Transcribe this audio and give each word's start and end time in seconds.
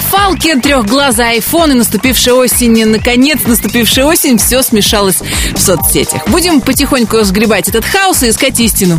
fun. 0.00 0.17
Катафалки, 0.28 0.60
трехглазый 0.60 1.30
айфон 1.30 1.72
и 1.72 1.74
наступившая 1.74 2.34
осень. 2.34 2.84
Наконец, 2.86 3.38
наступившая 3.46 4.04
осень, 4.04 4.38
все 4.38 4.62
смешалось 4.62 5.18
в 5.54 5.58
соцсетях. 5.58 6.28
Будем 6.28 6.60
потихоньку 6.60 7.22
сгребать 7.22 7.68
этот 7.68 7.84
хаос 7.84 8.22
и 8.22 8.28
искать 8.28 8.58
истину. 8.60 8.98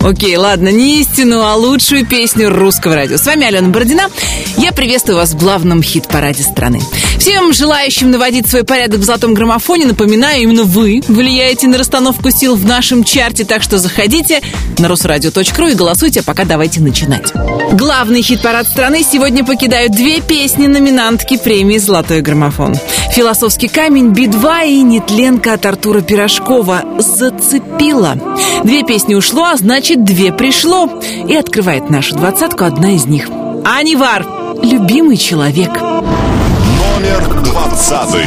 Окей, 0.00 0.36
ладно, 0.36 0.68
не 0.68 1.00
истину, 1.00 1.42
а 1.42 1.54
лучшую 1.54 2.06
песню 2.06 2.50
русского 2.50 2.94
радио. 2.94 3.16
С 3.16 3.24
вами 3.24 3.46
Алена 3.46 3.68
Бородина. 3.68 4.10
Я 4.58 4.72
приветствую 4.72 5.16
вас 5.16 5.30
в 5.30 5.38
главном 5.38 5.82
хит-параде 5.82 6.42
страны. 6.42 6.80
Всем 7.18 7.52
желающим 7.54 8.10
наводить 8.10 8.48
свой 8.48 8.64
порядок 8.64 9.00
в 9.00 9.04
золотом 9.04 9.32
граммофоне, 9.32 9.86
напоминаю, 9.86 10.42
именно 10.42 10.64
вы 10.64 11.02
влияете 11.08 11.68
на 11.68 11.78
расстановку 11.78 12.30
сил 12.30 12.54
в 12.54 12.66
нашем 12.66 13.02
чарте, 13.02 13.44
так 13.44 13.62
что 13.62 13.78
заходите 13.78 14.42
на 14.78 14.88
русрадио.ру 14.88 15.68
и 15.68 15.74
голосуйте, 15.74 16.20
а 16.20 16.22
пока 16.22 16.44
давайте 16.44 16.80
начинать. 16.80 17.32
Главный 17.72 18.20
хит-парад 18.20 18.66
страны 18.66 19.02
сегодня 19.02 19.44
покидают 19.44 19.92
две 19.92 20.20
песни 20.20 20.63
номинантки 20.66 21.36
премии 21.36 21.78
«Золотой 21.78 22.20
граммофон». 22.20 22.74
«Философский 23.12 23.68
камень», 23.68 24.10
«Би-2» 24.10 24.68
и 24.68 24.82
«Нетленка» 24.82 25.54
от 25.54 25.66
Артура 25.66 26.00
Пирожкова 26.00 26.82
«Зацепила». 26.98 28.16
Две 28.64 28.82
песни 28.82 29.14
ушло, 29.14 29.44
а 29.44 29.56
значит, 29.56 30.04
две 30.04 30.32
пришло. 30.32 30.88
И 31.28 31.34
открывает 31.34 31.90
нашу 31.90 32.16
двадцатку 32.16 32.64
одна 32.64 32.92
из 32.92 33.06
них. 33.06 33.28
Анивар, 33.64 34.26
любимый 34.62 35.16
человек. 35.16 35.70
Номер 35.70 37.42
двадцатый. 37.44 38.26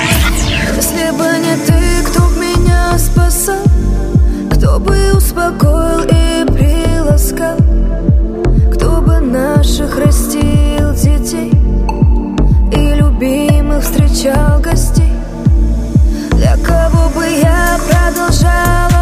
Если 0.75 1.11
бы 1.17 1.25
не 1.39 1.55
ты, 1.65 2.07
кто 2.07 2.21
б 2.21 2.39
меня 2.39 2.97
спасал 2.99 3.63
Кто 4.51 4.79
бы 4.79 4.95
успокоил 5.15 6.03
и 6.03 6.45
приласкал 6.51 7.57
Кто 8.73 9.01
бы 9.01 9.19
наших 9.19 9.97
растил 9.97 10.46
встречал 14.17 14.59
гостей 14.59 15.13
Для 16.31 16.57
кого 16.57 17.09
бы 17.09 17.23
я 17.23 17.77
продолжала 17.87 18.96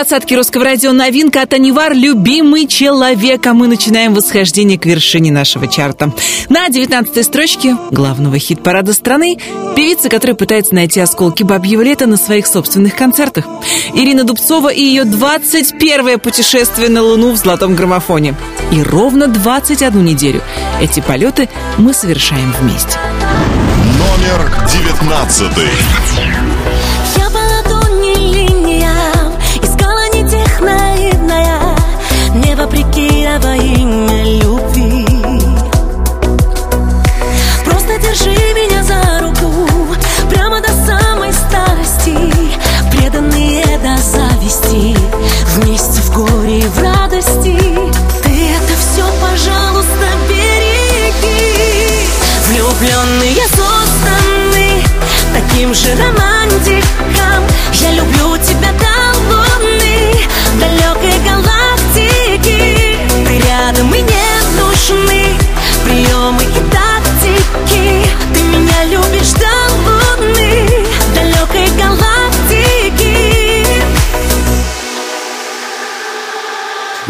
двадцатке 0.00 0.34
русского 0.34 0.64
радио 0.64 0.92
новинка 0.92 1.42
от 1.42 1.52
Анивар 1.52 1.92
«Любимый 1.92 2.66
человек», 2.66 3.46
а 3.46 3.52
мы 3.52 3.66
начинаем 3.66 4.14
восхождение 4.14 4.78
к 4.78 4.86
вершине 4.86 5.30
нашего 5.30 5.68
чарта. 5.68 6.10
На 6.48 6.70
девятнадцатой 6.70 7.22
строчке 7.22 7.76
главного 7.90 8.38
хит-парада 8.38 8.94
страны 8.94 9.36
певица, 9.76 10.08
которая 10.08 10.34
пытается 10.34 10.74
найти 10.74 11.00
осколки 11.00 11.42
бабьего 11.42 11.82
лета 11.82 12.06
на 12.06 12.16
своих 12.16 12.46
собственных 12.46 12.96
концертах. 12.96 13.44
Ирина 13.92 14.24
Дубцова 14.24 14.70
и 14.70 14.82
ее 14.82 15.02
21-е 15.02 16.16
путешествие 16.16 16.88
на 16.88 17.02
Луну 17.02 17.32
в 17.32 17.36
золотом 17.36 17.76
граммофоне. 17.76 18.34
И 18.72 18.82
ровно 18.82 19.28
21 19.28 20.02
неделю 20.02 20.40
эти 20.80 21.00
полеты 21.00 21.50
мы 21.76 21.92
совершаем 21.92 22.54
вместе. 22.58 22.98
Номер 23.98 24.50
девятнадцатый. 24.66 25.68
Имя 33.56 34.24
любви. 34.24 35.06
Просто 37.64 37.98
держи 37.98 38.36
меня 38.54 38.82
за 38.82 39.20
руку 39.20 39.68
Прямо 40.28 40.60
до 40.60 40.68
самой 40.86 41.32
старости. 41.32 42.16
Преданные 42.90 43.64
до 43.78 43.96
зависти 43.96 44.96
Вместе 45.56 46.00
в 46.00 46.12
горе 46.14 46.60
и 46.60 46.66
в 46.66 46.78
радости. 46.82 47.58
Ты 48.22 48.50
это 48.56 48.74
все, 48.78 49.04
пожалуйста, 49.20 50.06
береги. 50.28 52.08
Влюбленные 52.48 53.46
созданы 53.48 54.82
таким 55.32 55.74
же 55.74 55.90
романтиком 55.96 56.29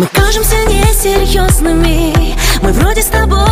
Мы 0.00 0.06
кажемся 0.06 0.56
несерьезными 0.64 2.34
Мы 2.62 2.72
вроде 2.72 3.02
с 3.02 3.08
тобою 3.08 3.49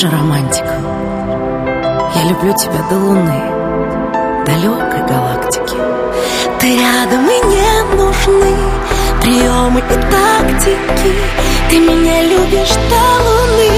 таким 0.00 0.10
же 0.10 0.16
романтиком. 0.16 0.84
Я 2.14 2.24
люблю 2.24 2.52
тебя 2.54 2.82
до 2.88 2.96
луны, 2.96 3.42
далекой 4.46 5.02
галактики. 5.06 5.76
Ты 6.58 6.78
рядом 6.78 7.28
и 7.28 7.46
не 7.46 7.96
нужны 7.96 8.56
приемы 9.20 9.80
и 9.80 9.94
тактики. 10.10 11.14
Ты 11.68 11.78
меня 11.78 12.22
любишь 12.22 12.76
до 12.88 13.02
луны, 13.26 13.70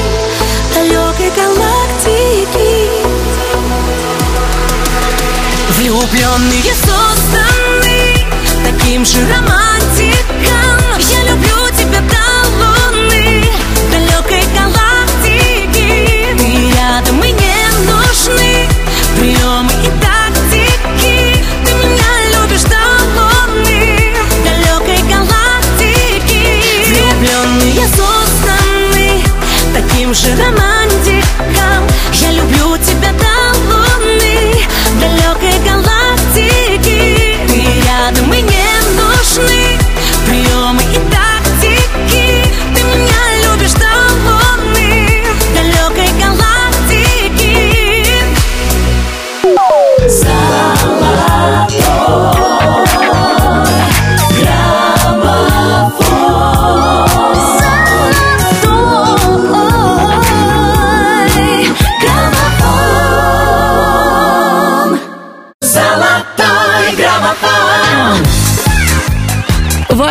далекой 0.74 1.30
галактики. 1.36 2.72
Влюбленные 5.78 6.75
созданы 6.75 8.00
таким 8.64 9.04
же 9.04 9.18
романтиком. 9.28 10.98
Я 10.98 11.30
люблю 11.30 11.68
тебя 11.76 12.00
до 12.00 12.26
луны, 12.58 13.44
далекой 13.90 14.42
галактики. 14.54 14.81
Таким 30.12 30.37
же 30.37 30.43
романтиком. 30.43 30.81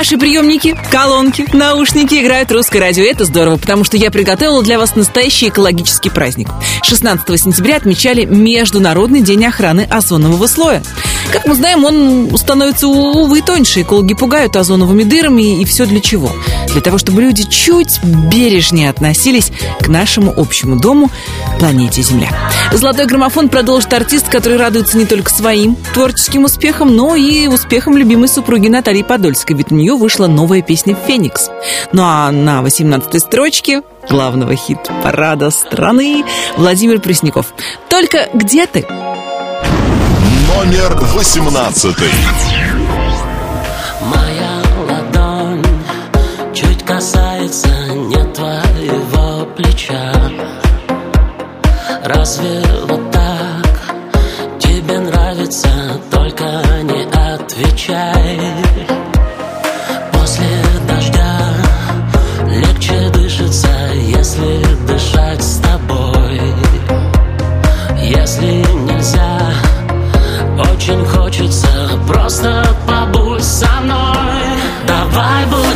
Ваши 0.01 0.17
приемники, 0.17 0.75
колонки, 0.89 1.45
наушники 1.53 2.15
играют 2.15 2.51
русское 2.51 2.79
радио. 2.79 3.03
Это 3.03 3.23
здорово, 3.23 3.57
потому 3.57 3.83
что 3.83 3.97
я 3.97 4.09
приготовила 4.09 4.63
для 4.63 4.79
вас 4.79 4.95
настоящий 4.95 5.49
экологический 5.49 6.09
праздник. 6.09 6.49
16 6.81 7.39
сентября 7.39 7.75
отмечали 7.77 8.25
Международный 8.25 9.21
день 9.21 9.45
охраны 9.45 9.87
озонового 9.87 10.47
слоя. 10.47 10.81
Как 11.31 11.45
мы 11.45 11.55
знаем, 11.55 11.85
он 11.85 12.35
становится, 12.37 12.87
увы, 12.87 13.41
тоньше. 13.41 13.83
Экологи 13.83 14.15
пугают 14.15 14.55
озоновыми 14.55 15.03
дырами, 15.03 15.61
и 15.61 15.65
все 15.65 15.85
для 15.85 16.01
чего? 16.01 16.31
Для 16.67 16.81
того, 16.81 16.97
чтобы 16.97 17.21
люди 17.21 17.43
чуть 17.43 18.03
бережнее 18.03 18.89
относились 18.89 19.51
к 19.79 19.87
нашему 19.87 20.33
общему 20.35 20.77
дому, 20.77 21.09
планете 21.59 22.01
Земля. 22.01 22.29
Золотой 22.73 23.05
граммофон 23.05 23.49
продолжит 23.49 23.93
артист, 23.93 24.29
который 24.29 24.57
радуется 24.57 24.97
не 24.97 25.05
только 25.05 25.29
своим 25.29 25.77
творческим 25.93 26.45
успехам, 26.45 26.95
но 26.95 27.15
и 27.15 27.47
успехам 27.47 27.95
любимой 27.95 28.27
супруги 28.27 28.67
Натальи 28.67 29.03
Подольской, 29.03 29.55
ведь 29.55 29.71
у 29.71 29.75
нее 29.75 29.90
вышла 29.97 30.27
новая 30.27 30.61
песня 30.61 30.95
«Феникс». 30.95 31.49
Ну 31.91 32.03
а 32.03 32.31
на 32.31 32.61
18-й 32.61 33.19
строчке 33.19 33.81
главного 34.09 34.55
хит-парада 34.55 35.49
страны 35.51 36.23
Владимир 36.57 36.99
Пресняков. 36.99 37.53
«Только 37.89 38.29
где 38.33 38.65
ты?» 38.65 38.85
Номер 40.47 40.95
восемнадцатый. 41.15 42.11
Моя 44.01 44.61
ладонь 44.87 45.63
чуть 46.53 46.83
касается 46.83 47.69
не 47.95 48.23
твоего 48.33 49.45
плеча 49.55 50.13
Разве 52.03 52.61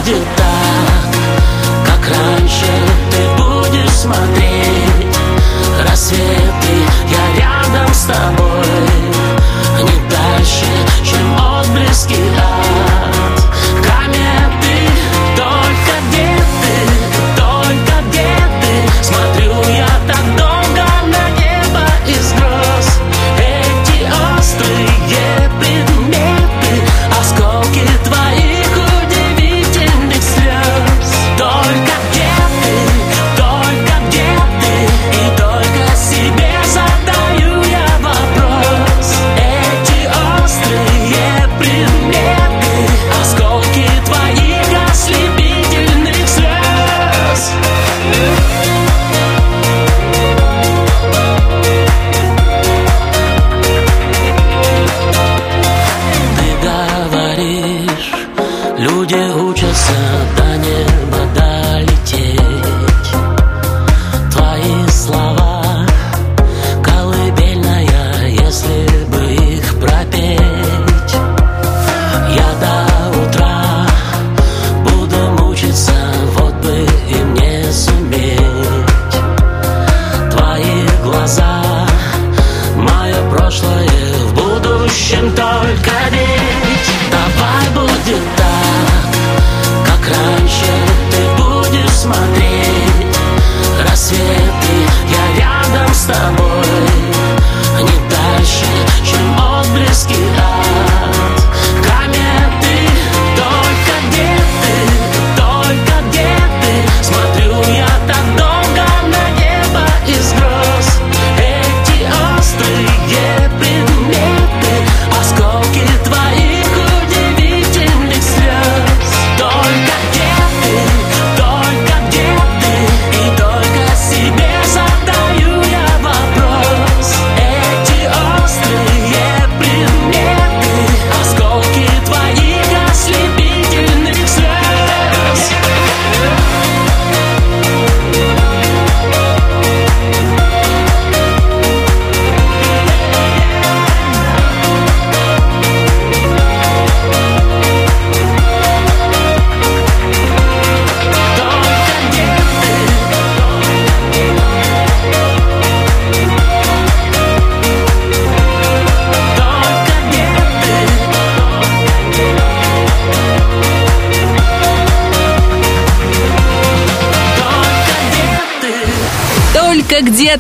будет 0.06 0.24
так, 0.36 1.86
как 1.86 2.10
раньше. 2.10 2.66
Ты 3.12 3.44
будешь 3.44 3.92
смотреть 3.92 5.18
рассветы 5.88 6.76
Я 7.10 7.42
рядом 7.42 7.94
с 7.94 8.06
тобой, 8.06 8.66
не 9.80 10.10
дальше, 10.10 10.66
чем 11.04 11.36
отблески 11.36 12.16
от 12.38 12.95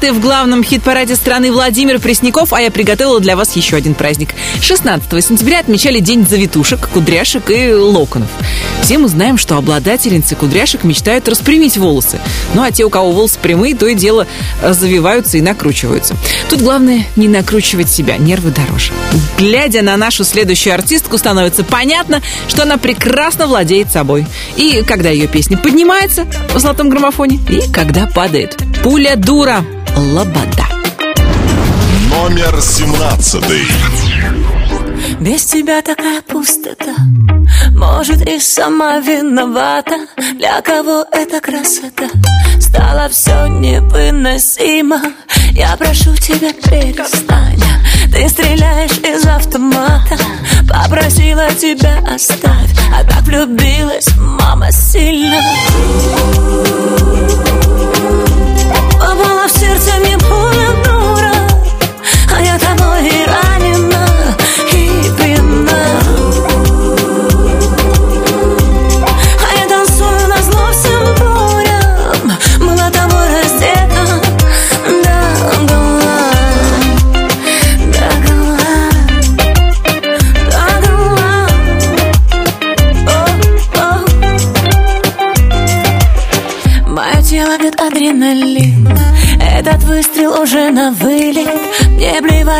Танечка, 0.05 0.11
где 0.11 0.11
ты 0.11 0.13
в 0.13 0.19
главном 0.19 0.63
хит-параде 0.63 1.15
страны 1.15 1.51
Владимир 1.51 1.99
Пресняков, 1.99 2.53
а 2.53 2.61
я 2.61 2.69
приготовила 2.69 3.19
для 3.19 3.35
вас 3.35 3.55
еще 3.55 3.75
один 3.75 3.95
праздник. 3.95 4.29
16 4.61 5.23
сентября 5.23 5.59
отмечали 5.59 5.99
День 5.99 6.27
завитушек, 6.27 6.89
кудряшек 6.89 7.49
и 7.49 7.73
локонов. 7.73 8.29
Все 8.83 8.97
мы 8.97 9.07
знаем, 9.07 9.37
что 9.37 9.57
обладательницы 9.57 10.35
кудряшек 10.35 10.83
мечтают 10.83 11.27
распрямить 11.27 11.77
волосы. 11.77 12.19
Ну 12.53 12.61
а 12.61 12.71
те, 12.71 12.83
у 12.83 12.89
кого 12.89 13.11
волосы 13.11 13.39
прямые, 13.41 13.75
то 13.75 13.87
и 13.87 13.95
дело 13.95 14.27
завиваются 14.61 15.37
и 15.37 15.41
накручиваются. 15.41 16.15
Тут 16.49 16.61
главное 16.61 17.05
не 17.15 17.27
накручивать 17.27 17.89
себя, 17.89 18.17
нервы 18.17 18.51
дороже. 18.51 18.91
Глядя 19.39 19.81
на 19.81 19.97
нашу 19.97 20.23
следующую 20.23 20.73
артистку, 20.73 21.17
становится 21.17 21.63
понятно, 21.63 22.21
что 22.47 22.63
она 22.63 22.77
прекрасно 22.77 23.47
владеет 23.47 23.91
собой. 23.91 24.27
И 24.55 24.83
когда 24.83 25.09
ее 25.09 25.27
песня 25.27 25.57
поднимается 25.57 26.25
в 26.53 26.59
золотом 26.59 26.89
граммофоне, 26.89 27.39
и 27.49 27.71
когда 27.71 28.07
падает. 28.07 28.57
Пуля 28.83 29.15
дура, 29.15 29.65
лобода. 29.95 30.65
Номер 32.09 32.61
семнадцатый. 32.61 33.67
Без 35.19 35.45
тебя 35.45 35.81
такая 35.81 36.21
пустота. 36.21 36.95
Может 37.71 38.21
и 38.27 38.39
сама 38.39 38.99
виновата. 38.99 40.07
Для 40.37 40.61
кого 40.61 41.05
эта 41.11 41.39
красота? 41.39 42.09
Стало 42.59 43.09
все 43.09 43.47
невыносимо. 43.47 45.01
Я 45.51 45.75
прошу 45.77 46.15
тебя 46.15 46.53
перестань. 46.53 47.61
Ты 48.11 48.27
стреляешь 48.29 48.97
из 48.99 49.25
автомата. 49.25 50.17
Попросила 50.67 51.49
тебя 51.51 51.99
оставь. 52.13 52.71
А 52.93 53.03
так 53.03 53.23
влюбилась 53.23 54.07
мама 54.17 54.71
сильно 54.71 55.41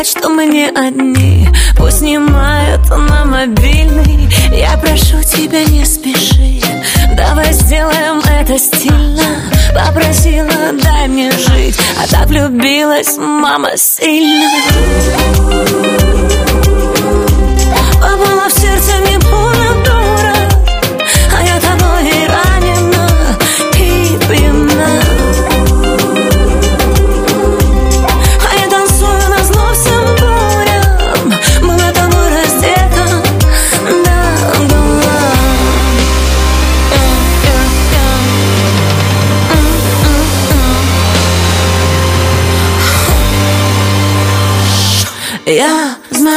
Плевать, 0.06 0.08
что 0.08 0.30
мы 0.30 0.46
не 0.46 0.70
одни. 0.70 1.50
Пусть 1.78 2.00
снимают 2.00 2.88
на 2.90 3.26
мобильный. 3.26 4.30
Я 4.52 4.78
прошу 4.78 5.24
тебя, 5.24 5.64
не 5.66 5.86
спеши. 5.86 6.62
Давай 7.16 7.52
сделаем 7.54 8.20
это 8.20 8.58
стильно. 8.60 9.24
Попросила, 9.74 10.74
дай 10.84 11.08
мне 11.08 11.32
жить. 11.32 11.78
А 12.02 12.08
так 12.08 12.28
влюбилась 12.28 13.18
мама 13.18 13.78
сильно 13.78 14.50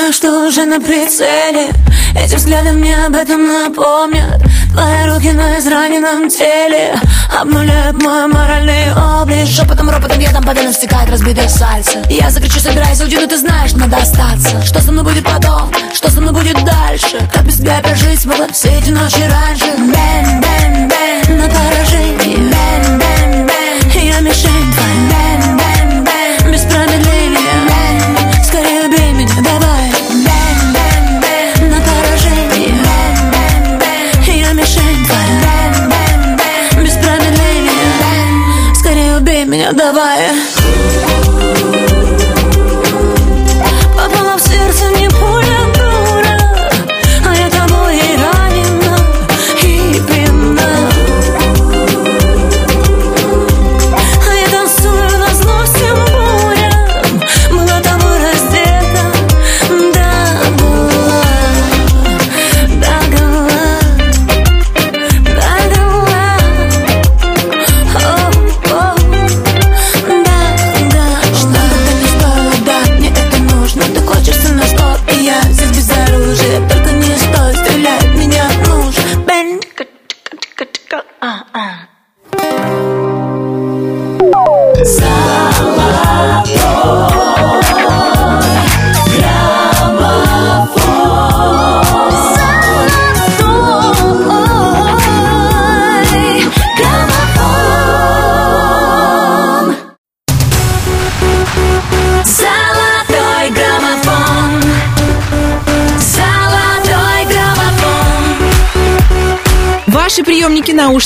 знаю, 0.09 0.13
что 0.13 0.47
уже 0.47 0.65
на 0.65 0.81
прицеле. 0.81 1.71
Эти 2.15 2.35
взгляды 2.37 2.73
мне 2.73 2.97
об 3.07 3.15
этом 3.15 3.47
напомнят. 3.47 4.41
Твои 4.73 5.07
руки 5.07 5.33
на 5.33 5.59
израненном 5.59 6.29
теле 6.29 6.95
Обнуляют 7.41 8.03
мой 8.03 8.27
моральный 8.27 8.93
облик. 8.95 9.47
Шепотом, 9.47 9.91
ропотом 9.91 10.19
ядом 10.21 10.43
по 10.45 10.53
венам 10.53 10.73
стекает 10.73 11.11
разбитое 11.11 11.49
сердце. 11.49 12.03
Я 12.09 12.31
закричу, 12.31 12.59
собирайся, 12.61 13.05
уйди, 13.05 13.19
но 13.19 13.27
ты 13.27 13.37
знаешь, 13.37 13.73
надо 13.73 13.97
остаться. 13.99 14.63
Что 14.65 14.81
со 14.81 14.93
мной 14.93 15.05
будет 15.05 15.25
потом, 15.25 15.71
что 15.93 16.11
со 16.11 16.21
мной 16.21 16.33
будет 16.33 16.57
дальше? 16.65 17.19
Как 17.33 17.45
без 17.45 17.59
тебя 17.59 17.79
опять 17.79 17.99
жить 17.99 18.21
смогла 18.21 18.47
все 18.53 18.69
эти 18.79 18.91
ночи 18.91 19.21
раньше? 19.21 19.73
Bang, 19.77 20.41
bang, 20.41 20.89
bang, 20.89 21.39
на 21.39 21.49
поражение. 21.49 22.37
Bang, 22.37 22.99
bang, 22.99 23.47
bang, 23.47 24.03
я 24.03 24.21
мишень 24.21 24.88
убей 39.71 40.48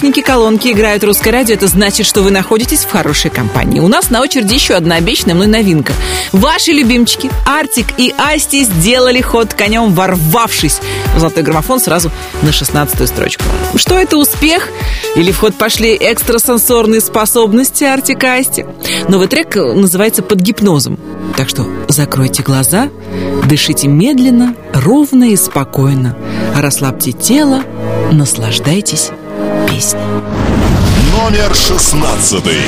наушники, 0.02 0.20
колонки 0.26 0.72
играют 0.72 1.04
русское 1.04 1.30
радио. 1.30 1.54
Это 1.54 1.68
значит, 1.68 2.06
что 2.06 2.22
вы 2.22 2.32
находитесь 2.32 2.80
в 2.80 2.90
хорошей 2.90 3.30
компании. 3.30 3.78
У 3.78 3.86
нас 3.86 4.10
на 4.10 4.20
очереди 4.20 4.54
еще 4.54 4.74
одна 4.74 4.96
обещанная 4.96 5.36
мной 5.36 5.46
новинка. 5.46 5.92
Ваши 6.32 6.72
любимчики 6.72 7.30
Артик 7.46 7.86
и 7.98 8.12
Асти 8.18 8.64
сделали 8.64 9.20
ход 9.20 9.54
конем, 9.54 9.94
ворвавшись 9.94 10.80
в 11.14 11.20
золотой 11.20 11.44
граммофон 11.44 11.78
сразу 11.78 12.10
на 12.42 12.50
16 12.50 13.08
строчку. 13.08 13.44
Что 13.76 13.96
это, 13.96 14.16
успех? 14.16 14.68
Или 15.14 15.30
в 15.30 15.38
ход 15.38 15.54
пошли 15.54 15.94
экстрасенсорные 15.94 17.00
способности 17.00 17.84
Артика 17.84 18.34
Асти? 18.34 18.66
Новый 19.08 19.28
трек 19.28 19.54
называется 19.54 20.22
«Под 20.22 20.40
гипнозом». 20.40 20.98
Так 21.36 21.48
что 21.48 21.64
закройте 21.88 22.42
глаза, 22.42 22.88
дышите 23.48 23.86
медленно, 23.86 24.56
ровно 24.74 25.30
и 25.30 25.36
спокойно. 25.36 26.16
Расслабьте 26.56 27.12
тело, 27.12 27.62
наслаждайтесь 28.10 29.12
песни. 29.72 30.00
Номер 31.12 31.54
шестнадцатый. 31.54 32.62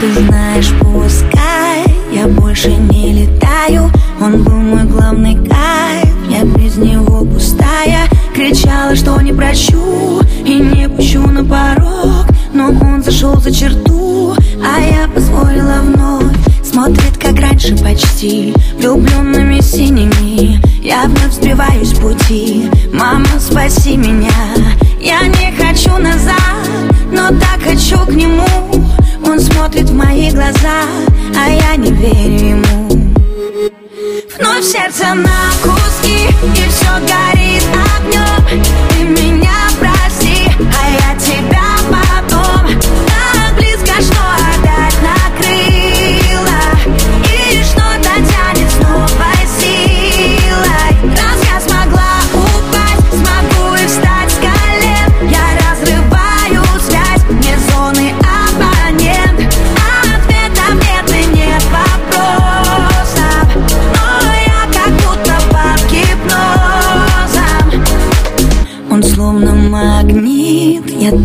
Ты 0.00 0.12
знаешь, 0.12 0.72
пускай 0.80 1.84
я 2.12 2.26
больше 2.28 2.68
не 2.68 3.24
летаю 3.24 3.90
Он 4.20 4.42
был 4.42 4.56
мой 4.56 4.84
главный 4.84 5.34
кайф, 5.34 6.14
я 6.30 6.44
без 6.44 6.76
него 6.76 7.24
пустая 7.24 8.08
Кричала, 8.34 8.94
что 8.94 9.20
не 9.20 9.32
прощу 9.32 10.20
и 10.44 10.58
не 10.58 10.88
пущу 10.88 11.20
на 11.22 11.42
порог 11.44 12.26
Но 12.52 12.68
он 12.68 13.02
зашел 13.02 13.36
за 13.40 13.52
черту, 13.52 14.34
а 14.62 14.80
я 14.80 15.08
позволила 15.08 15.80
вновь 15.82 16.36
Смотрит, 16.62 17.16
как 17.18 17.38
раньше 17.40 17.76
почти, 17.76 18.54
влюбленными 18.78 19.60
синими 19.60 20.60
я 20.86 21.02
вновь 21.06 21.32
сбиваюсь 21.32 21.90
с 21.90 21.98
пути. 21.98 22.70
Мама, 22.92 23.26
спаси 23.40 23.96
меня. 23.96 24.30
Я 25.00 25.22
не 25.26 25.50
хочу 25.50 25.98
назад 25.98 26.36
Но 27.10 27.30
так 27.40 27.60
хочу 27.64 27.98
к 28.06 28.10
нему. 28.10 28.46
Он 29.26 29.40
смотрит 29.40 29.90
в 29.90 29.94
мои 29.94 30.30
глаза 30.30 30.84
А 31.36 31.48
я 31.48 31.74
не 31.74 31.90
верю 31.90 32.50
ему. 32.50 32.88
Вновь 34.38 34.62
сердце 34.64 35.12
на 35.12 35.50
куски 35.60 36.28
И 36.54 36.68
все 36.70 36.92
горит 37.00 37.64
огнем 37.98 38.64
Ты 38.90 39.22
меня 39.24 39.56
брат 39.80 39.95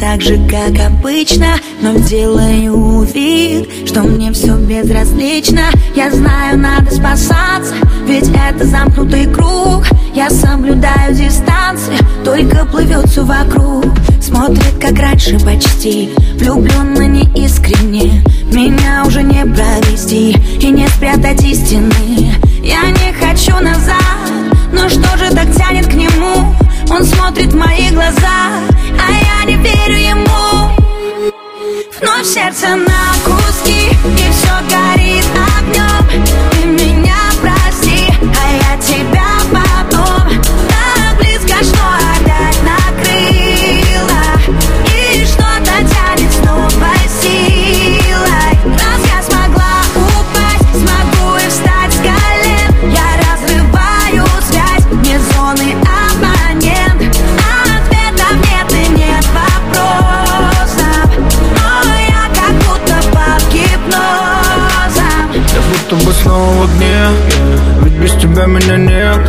так 0.01 0.19
же, 0.19 0.39
как 0.49 0.83
обычно 0.83 1.57
Но 1.79 1.93
делаю 1.99 3.03
вид, 3.03 3.69
что 3.87 4.01
мне 4.01 4.33
все 4.33 4.55
безразлично. 4.57 5.61
Я 5.95 6.09
знаю, 6.09 6.57
надо 6.57 6.89
спасаться 6.89 7.75
Ведь 8.07 8.27
это 8.29 8.65
замкнутый 8.65 9.27
круг. 9.27 9.85
Я 10.15 10.31
соблюдаю 10.31 11.13
дистанцию 11.13 11.97
Только 12.25 12.65
плывет 12.65 13.07
все 13.09 13.23
вокруг. 13.23 13.85
Смотрит, 14.19 14.73
как 14.81 14.97
раньше 14.97 15.39
почти 15.39 16.09
Влюбленно 16.33 17.05
неискренне. 17.07 18.23
Меня 18.51 19.03
уже 19.05 19.21
не 19.21 19.45
провести 19.45 20.31
И 20.59 20.71
не 20.71 20.87
спрятать 20.87 21.43
истины. 21.43 22.33
Я 22.63 22.89
не 22.89 23.13
хочу 23.13 23.55
назад 23.63 24.31
Но 24.73 24.89
что 24.89 25.15
же 25.17 25.29
так 25.29 25.55
тянет 25.55 25.85
к 25.85 25.93
нему? 25.93 26.55
Он 26.89 27.03
смотрит 27.05 27.53
в 27.53 27.55
мои 27.55 27.89
глаза 27.91 28.61
А 29.07 29.11
я 29.11 29.45
не 29.45 29.55
верю 29.55 29.97
ему. 29.97 30.31
Вновь 31.99 32.25
сердце 32.25 32.75
на 32.75 33.13
куски 33.23 33.89
И 33.89 34.31
все 34.31 34.53
горит 34.69 35.25
огнем 35.57 36.00
без 68.01 68.11
тебя 68.13 68.45
меня 68.45 68.77
нет 68.77 69.19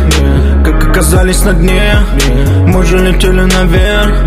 Как 0.65 0.89
оказались 0.89 1.43
на 1.43 1.53
дне 1.53 1.95
Мы 2.67 2.83
же 2.85 2.97
летели 2.97 3.41
наверх 3.41 4.25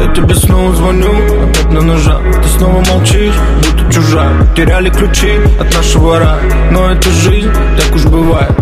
Я 0.00 0.12
тебе 0.14 0.34
снова 0.34 0.74
звоню 0.74 1.12
Опять 1.44 1.72
на 1.72 1.80
ножах 1.80 2.20
Ты 2.42 2.48
снова 2.58 2.84
молчишь, 2.88 3.34
будто 3.56 3.92
чужак. 3.92 4.32
Теряли 4.54 4.90
ключи 4.90 5.38
от 5.58 5.74
нашего 5.74 6.18
рая. 6.18 6.40
Но 6.70 6.90
это 6.90 7.10
жизнь, 7.10 7.50
так 7.76 7.94
уж 7.94 8.04
бывает 8.04 8.52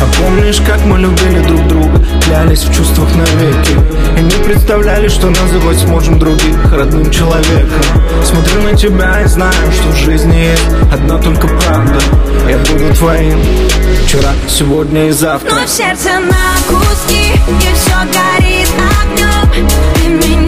а 0.00 0.22
помнишь, 0.22 0.60
как 0.66 0.84
мы 0.84 0.98
любили 0.98 1.40
друг 1.40 1.66
друга? 1.68 2.04
Клялись 2.24 2.64
в 2.64 2.74
чувствах 2.74 3.08
навеки. 3.14 3.72
И 4.18 4.22
не 4.22 4.44
представляли, 4.44 5.08
что 5.08 5.28
называть 5.28 5.78
сможем 5.78 6.18
других 6.18 6.72
родным 6.72 7.10
человеком. 7.10 7.82
Смотрю 8.24 8.62
на 8.62 8.76
тебя 8.76 9.22
и 9.22 9.26
знаю, 9.26 9.72
что 9.72 9.88
в 9.88 9.96
жизни 9.96 10.36
есть 10.36 10.66
одна 10.92 11.18
только 11.18 11.46
правда. 11.48 11.98
Я 12.48 12.58
буду 12.58 12.94
твоим 12.94 13.40
вчера, 14.04 14.32
сегодня 14.48 15.08
и 15.08 15.10
завтра. 15.10 15.50
Вновь 15.50 15.68
сердце 15.68 16.10
на 16.20 16.56
куски 16.68 17.32
И 17.48 17.74
все 17.74 17.96
горит 18.12 18.68
огнем 19.02 19.68
Ты 19.96 20.28
меня 20.28 20.45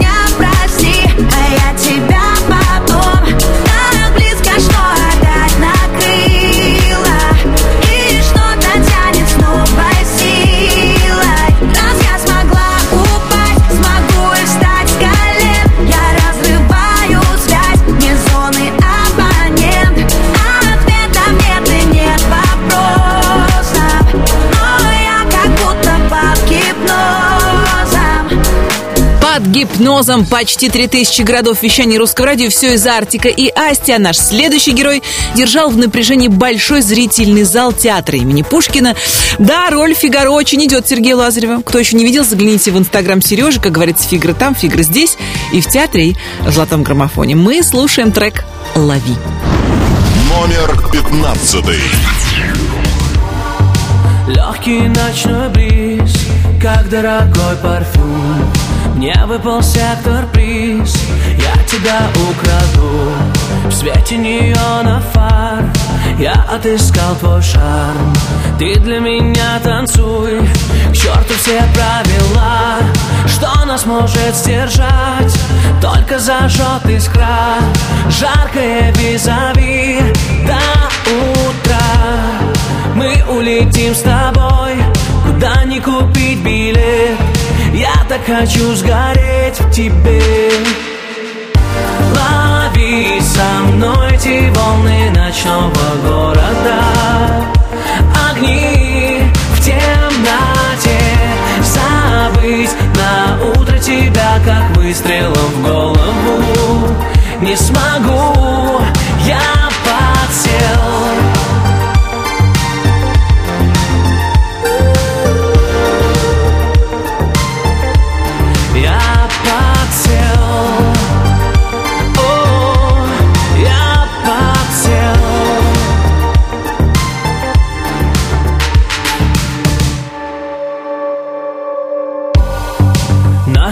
гипнозом 29.51 30.25
почти 30.25 30.69
3000 30.69 31.21
городов 31.23 31.61
вещания 31.61 31.97
русского 31.97 32.27
радио. 32.27 32.49
Все 32.49 32.75
из 32.75 32.85
Артика 32.85 33.27
и 33.29 33.49
Асти. 33.49 33.91
А 33.91 33.99
наш 33.99 34.17
следующий 34.17 34.71
герой 34.71 35.01
держал 35.35 35.69
в 35.69 35.77
напряжении 35.77 36.27
большой 36.27 36.81
зрительный 36.81 37.43
зал 37.43 37.73
театра 37.73 38.17
имени 38.17 38.43
Пушкина. 38.43 38.95
Да, 39.39 39.69
роль 39.69 39.93
Фигаро 39.93 40.29
очень 40.29 40.63
идет 40.65 40.87
Сергею 40.87 41.17
Лазареву. 41.17 41.61
Кто 41.63 41.79
еще 41.79 41.95
не 41.95 42.05
видел, 42.05 42.23
загляните 42.23 42.71
в 42.71 42.77
инстаграм 42.77 43.21
Сережи. 43.21 43.59
Как 43.59 43.71
говорится, 43.71 44.07
Фигра 44.07 44.33
там, 44.33 44.55
Фигра 44.55 44.83
здесь. 44.83 45.17
И 45.51 45.61
в 45.61 45.67
театре, 45.67 46.09
и 46.09 46.15
в 46.41 46.51
золотом 46.51 46.83
граммофоне. 46.83 47.35
Мы 47.35 47.63
слушаем 47.63 48.11
трек 48.11 48.45
«Лови». 48.75 49.15
Номер 50.29 50.91
пятнадцатый. 50.91 51.79
Легкий 54.27 54.81
ночной 54.81 55.49
бриз, 55.49 56.13
как 56.61 56.87
дорогой 56.89 57.55
парфюм 57.63 58.58
Мне 58.95 59.15
выпал 59.25 59.61
сектор 59.61 60.25
я 60.35 61.63
тебя 61.63 61.99
украду. 62.29 63.11
В 63.67 63.71
свете 63.71 64.17
неона 64.17 65.01
фар, 65.13 65.63
я 66.17 66.33
отыскал 66.49 67.15
твой 67.15 67.41
шарм. 67.41 68.13
Ты 68.57 68.75
для 68.79 68.99
меня 68.99 69.59
танцуй, 69.63 70.39
к 70.89 70.93
черту 70.93 71.33
все 71.37 71.61
правила. 71.73 72.79
Что 73.27 73.65
нас 73.65 73.85
может 73.85 74.35
сдержать, 74.35 75.33
только 75.81 76.19
зажжет 76.19 76.85
искра 76.85 77.55
Жаркое 78.09 78.91
визави. 78.93 80.01
До 80.45 80.57
утра 81.09 81.79
мы 82.95 83.23
улетим 83.29 83.93
с 83.93 83.99
тобой 84.01 84.75
Куда 85.25 85.63
не 85.63 85.79
купить 85.79 86.39
билет 86.39 87.17
Я 87.79 87.93
так 88.09 88.19
хочу 88.25 88.75
сгореть 88.75 89.57
в 89.57 89.71
тебе. 89.71 90.51
Лови 92.13 93.21
со 93.21 93.63
мной 93.71 94.15
эти 94.15 94.49
волны 94.49 95.09
ночного 95.15 95.71
города. 96.03 96.83
Огни 98.29 99.21
в 99.53 99.63
темноте. 99.63 100.99
Забыть 101.63 102.75
на 102.97 103.45
утро 103.45 103.77
тебя 103.77 104.39
как 104.43 104.75
выстрелом 104.75 105.33
в 105.33 105.63
голову. 105.63 106.95
Не 107.39 107.55
смогу, 107.55 108.81
я 109.25 109.69
подсел 109.85 111.28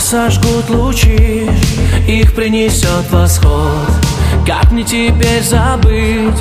сожгут 0.07 0.69
лучи, 0.69 1.49
их 2.07 2.33
принесет 2.33 3.11
восход. 3.11 3.89
Как 4.45 4.71
мне 4.71 4.83
теперь 4.83 5.43
забыть 5.43 6.39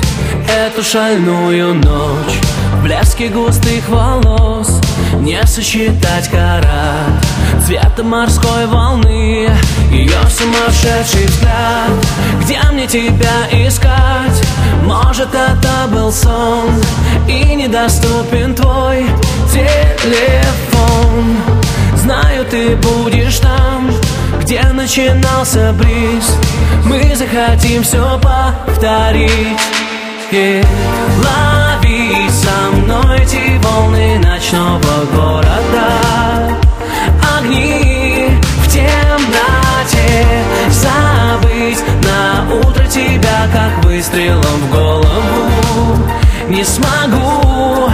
эту 0.49 0.81
шальную 0.81 1.73
ночь? 1.73 2.39
В 2.75 2.83
блеске 2.83 3.27
густых 3.27 3.89
волос 3.89 4.79
не 5.19 5.45
сосчитать 5.45 6.29
карат 6.29 7.25
Цвета 7.65 8.03
морской 8.03 8.65
волны, 8.67 9.49
ее 9.91 10.17
сумасшедший 10.29 11.25
взгляд. 11.25 11.91
Где 12.41 12.59
мне 12.71 12.87
тебя 12.87 13.47
искать? 13.51 14.41
Может 14.83 15.29
это 15.33 15.87
был 15.91 16.11
сон 16.11 16.69
И 17.27 17.55
недоступен 17.55 18.55
твой 18.55 19.05
телефон. 19.51 21.37
Знаю, 21.95 22.45
ты 22.45 22.77
будешь 22.77 23.39
там, 23.39 23.91
где 24.41 24.61
начинался 24.71 25.73
бриз. 25.73 26.37
Мы 26.85 27.13
захотим 27.15 27.83
все 27.83 28.17
повторить. 28.21 29.59
И 30.31 30.63
лови 31.17 32.29
со 32.29 32.46
мной 32.87 33.17
эти 33.17 33.57
волны 33.63 34.19
ночного 34.19 35.05
города. 35.13 35.87
Огни 37.37 38.29
в 38.63 38.67
темноте 38.69 40.25
Забыть 40.69 41.83
на 42.03 42.55
утро 42.55 42.85
тебя, 42.85 43.47
как 43.53 43.83
выстрелом 43.83 44.41
в 44.41 44.71
голову. 44.71 45.97
Не 46.47 46.63
смогу, 46.63 47.89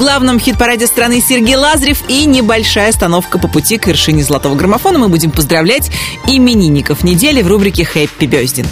главном 0.00 0.40
хит-параде 0.40 0.86
страны 0.86 1.20
Сергей 1.20 1.56
Лазарев 1.56 2.02
и 2.08 2.24
небольшая 2.24 2.88
остановка 2.88 3.38
по 3.38 3.48
пути 3.48 3.76
к 3.76 3.86
вершине 3.86 4.24
золотого 4.24 4.54
граммофона. 4.54 4.98
Мы 4.98 5.08
будем 5.10 5.30
поздравлять 5.30 5.90
именинников 6.26 7.04
недели 7.04 7.42
в 7.42 7.48
рубрике 7.48 7.84
«Хэппи 7.84 8.24
Бездинг». 8.24 8.70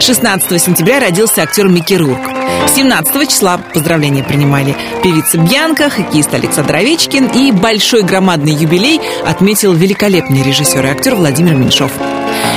16 0.00 0.62
сентября 0.62 0.98
родился 0.98 1.42
актер 1.42 1.68
Микки 1.68 1.92
Рурк. 1.94 2.20
17 2.74 3.28
числа 3.28 3.58
поздравления 3.58 4.24
принимали 4.24 4.74
певица 5.02 5.36
Бьянка, 5.36 5.90
хоккеист 5.90 6.32
Александр 6.32 6.76
Овечкин 6.76 7.26
и 7.26 7.52
большой 7.52 8.02
громадный 8.02 8.54
юбилей 8.54 8.98
отметил 9.26 9.74
великолепный 9.74 10.42
режиссер 10.42 10.86
и 10.86 10.88
актер 10.88 11.16
Владимир 11.16 11.54
Меньшов. 11.54 11.92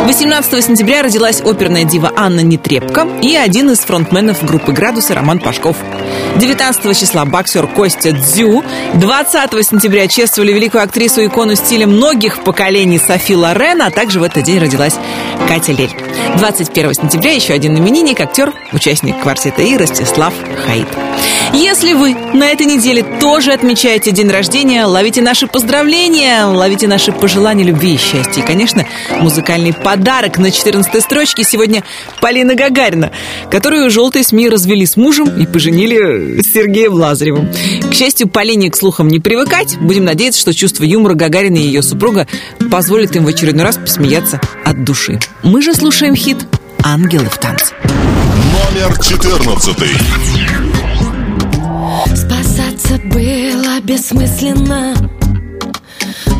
18 0.03 0.63
сентября 0.63 1.03
родилась 1.03 1.41
оперная 1.41 1.83
дива 1.83 2.13
Анна 2.15 2.41
Нетребко 2.41 3.07
и 3.21 3.35
один 3.35 3.71
из 3.71 3.79
фронтменов 3.79 4.43
группы 4.45 4.71
«Градусы» 4.71 5.13
Роман 5.13 5.39
Пашков. 5.39 5.75
19 6.39 6.99
числа 6.99 7.23
боксер 7.25 7.65
Костя 7.67 8.11
Дзю. 8.11 8.63
20 8.95 9.65
сентября 9.65 10.07
чествовали 10.07 10.51
великую 10.51 10.83
актрису 10.83 11.25
икону 11.25 11.55
стиля 11.55 11.87
многих 11.87 12.43
поколений 12.43 12.99
Софи 12.99 13.35
Лорен, 13.35 13.81
а 13.81 13.89
также 13.89 14.19
в 14.19 14.23
этот 14.23 14.43
день 14.43 14.59
родилась 14.59 14.95
Катя 15.47 15.71
Лель. 15.71 15.95
21 16.37 16.93
сентября 16.93 17.31
еще 17.31 17.53
один 17.53 17.77
именинник, 17.77 18.19
актер, 18.19 18.53
участник 18.73 19.21
квартета 19.21 19.61
И 19.61 19.77
Ростислав 19.77 20.33
Хаид. 20.65 20.87
Если 21.53 21.93
вы 21.93 22.13
на 22.33 22.49
этой 22.49 22.65
неделе 22.65 23.03
тоже 23.21 23.53
отмечаете 23.53 24.11
день 24.11 24.29
рождения, 24.29 24.85
ловите 24.85 25.21
наши 25.21 25.47
поздравления, 25.47 26.45
ловите 26.45 26.87
наши 26.87 27.11
пожелания 27.13 27.63
любви 27.63 27.95
и 27.95 27.97
счастья. 27.97 28.41
И, 28.41 28.45
конечно, 28.45 28.85
музыкальный 29.21 29.71
подарок 29.71 30.37
на 30.37 30.51
14 30.51 31.01
строчке 31.01 31.43
сегодня 31.43 31.83
Полина 32.19 32.55
Гагарина, 32.55 33.11
которую 33.49 33.89
желтые 33.89 34.23
СМИ 34.23 34.49
развели 34.49 34.85
с 34.85 34.97
мужем 34.97 35.29
и 35.39 35.45
поженили 35.45 36.41
с 36.41 36.51
Сергеем 36.51 36.93
Лазаревым. 36.93 37.49
К 37.89 37.93
счастью, 37.93 38.27
Полине 38.27 38.69
к 38.69 38.75
слухам 38.75 39.07
не 39.07 39.19
привыкать. 39.19 39.77
Будем 39.77 40.03
надеяться, 40.03 40.41
что 40.41 40.53
чувство 40.53 40.83
юмора 40.83 41.13
Гагарина 41.13 41.55
и 41.57 41.61
ее 41.61 41.81
супруга 41.81 42.27
позволит 42.69 43.15
им 43.15 43.23
в 43.23 43.27
очередной 43.29 43.63
раз 43.63 43.77
посмеяться 43.77 44.41
от 44.65 44.83
души. 44.83 45.19
Мы 45.43 45.61
же 45.61 45.73
слушаем 45.73 46.15
хит 46.15 46.45
«Ангелы 46.83 47.25
в 47.29 47.37
танце». 47.37 47.73
Номер 47.85 48.97
14. 49.01 49.77
Спасаться 52.15 52.97
было 53.05 53.79
бессмысленно. 53.81 54.95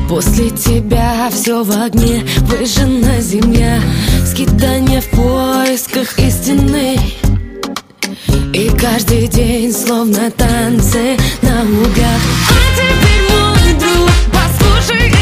После 0.07 0.49
тебя 0.51 1.29
все 1.31 1.63
в 1.63 1.71
огне 1.71 2.23
Выжжена 2.41 3.19
земля 3.21 3.81
Скитание 4.25 5.01
в 5.01 5.09
поисках 5.09 6.17
истины. 6.19 6.97
И 8.53 8.69
каждый 8.79 9.27
день 9.27 9.73
словно 9.73 10.29
танцы 10.31 11.17
на 11.41 11.63
лугах. 11.63 12.21
А 12.49 12.53
теперь 12.75 13.23
мой 13.29 13.73
друг 13.79 14.11
Послушай 14.31 15.14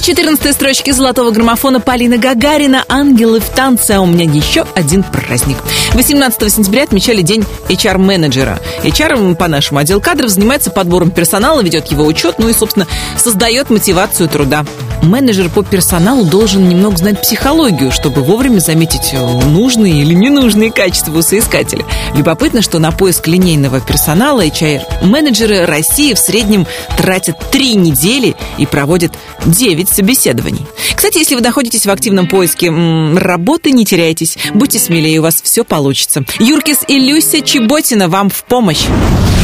На 0.00 0.04
14 0.04 0.54
строчке 0.54 0.94
золотого 0.94 1.30
граммофона 1.30 1.78
Полина 1.78 2.16
Гагарина 2.16 2.86
«Ангелы 2.88 3.38
в 3.38 3.50
танце», 3.50 3.92
а 3.92 4.00
у 4.00 4.06
меня 4.06 4.24
еще 4.24 4.64
один 4.74 5.02
праздник. 5.02 5.58
18 5.92 6.50
сентября 6.50 6.84
отмечали 6.84 7.20
День 7.20 7.44
HR-менеджера. 7.68 8.60
HR, 8.82 9.34
по 9.34 9.46
нашему 9.46 9.78
отдел 9.78 10.00
кадров, 10.00 10.30
занимается 10.30 10.70
подбором 10.70 11.10
персонала, 11.10 11.60
ведет 11.60 11.88
его 11.88 12.06
учет, 12.06 12.36
ну 12.38 12.48
и, 12.48 12.54
собственно, 12.54 12.86
создает 13.18 13.68
мотивацию 13.68 14.30
труда. 14.30 14.64
Менеджер 15.02 15.48
по 15.48 15.62
персоналу 15.62 16.24
должен 16.24 16.68
немного 16.68 16.96
знать 16.96 17.20
психологию, 17.22 17.90
чтобы 17.90 18.22
вовремя 18.22 18.60
заметить 18.60 19.12
нужные 19.12 20.02
или 20.02 20.14
ненужные 20.14 20.70
качества 20.70 21.18
у 21.18 21.22
соискателя. 21.22 21.84
Любопытно, 22.14 22.62
что 22.62 22.78
на 22.78 22.92
поиск 22.92 23.26
линейного 23.26 23.80
персонала 23.80 24.44
HR-менеджеры 24.46 25.66
России 25.66 26.14
в 26.14 26.18
среднем 26.18 26.66
тратят 26.96 27.50
три 27.50 27.74
недели 27.74 28.36
и 28.58 28.66
проводят 28.66 29.12
9 29.46 29.88
собеседований. 29.88 30.66
Кстати, 30.94 31.18
если 31.18 31.34
вы 31.34 31.40
находитесь 31.40 31.86
в 31.86 31.90
активном 31.90 32.28
поиске 32.28 32.70
работы, 32.70 33.70
не 33.70 33.84
теряйтесь. 33.84 34.36
Будьте 34.54 34.78
смелее, 34.78 35.20
у 35.20 35.22
вас 35.22 35.40
все 35.42 35.64
получится. 35.64 36.24
Юркис 36.38 36.84
и 36.88 36.98
Люся 36.98 37.40
Чеботина 37.40 38.08
вам 38.08 38.28
в 38.30 38.44
помощь. 38.44 38.84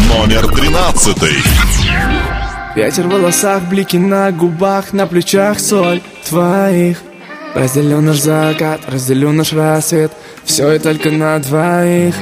Номер 0.09 0.47
тринадцатый. 0.55 1.33
Ветер 2.77 3.05
в 3.05 3.11
волосах, 3.11 3.63
блики 3.71 3.97
на 3.97 4.31
губах, 4.31 4.93
на 4.93 5.07
плечах 5.07 5.59
соль 5.61 6.03
твоих. 6.29 6.99
Разделю 7.55 8.03
наш 8.03 8.19
закат, 8.19 8.83
разделю 8.87 9.33
наш 9.33 9.55
рассвет. 9.55 10.13
Все 10.45 10.73
и 10.73 10.79
только 10.79 11.11
на 11.11 11.39
двоих 11.39 12.15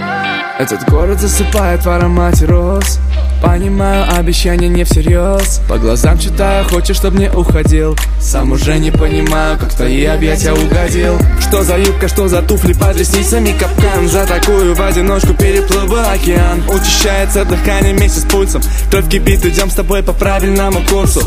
Этот 0.57 0.88
город 0.88 1.21
засыпает 1.21 1.85
в 1.85 1.90
аромате 1.90 2.45
роз. 2.47 3.01
Понимаю, 3.43 4.07
обещания 4.17 4.69
не 4.69 4.85
всерьез. 4.85 5.61
По 5.69 5.79
глазам 5.79 6.17
читаю, 6.17 6.64
хочешь, 6.64 6.97
чтоб 6.97 7.12
не 7.14 7.29
уходил. 7.29 7.97
Сам 8.21 8.53
уже 8.53 8.79
не 8.79 8.93
понимаю, 8.93 9.59
как 9.59 9.73
в 9.73 9.77
твои 9.77 10.05
объятия 10.05 10.53
угодил. 10.53 11.19
Что 11.40 11.64
за 11.64 11.77
юбка, 11.77 12.07
что 12.07 12.29
за 12.29 12.40
туфли 12.40 12.73
под 12.73 12.97
ресницами? 12.97 13.51
Капкан 13.59 14.09
За 14.09 14.27
такую 14.27 14.77
в 14.77 14.81
одиночку 14.81 15.35
переплыву 15.35 15.97
океан. 15.97 16.62
Учащается 16.69 17.45
дыхание 17.45 17.93
вместе 17.93 18.21
с 18.21 18.25
пульсом. 18.25 18.62
Кровь 18.93 19.09
кипит, 19.09 19.45
идем 19.45 19.71
с 19.71 19.75
тобой 19.75 20.05
по 20.05 20.12
правильному 20.12 20.79
курсу. 20.88 21.21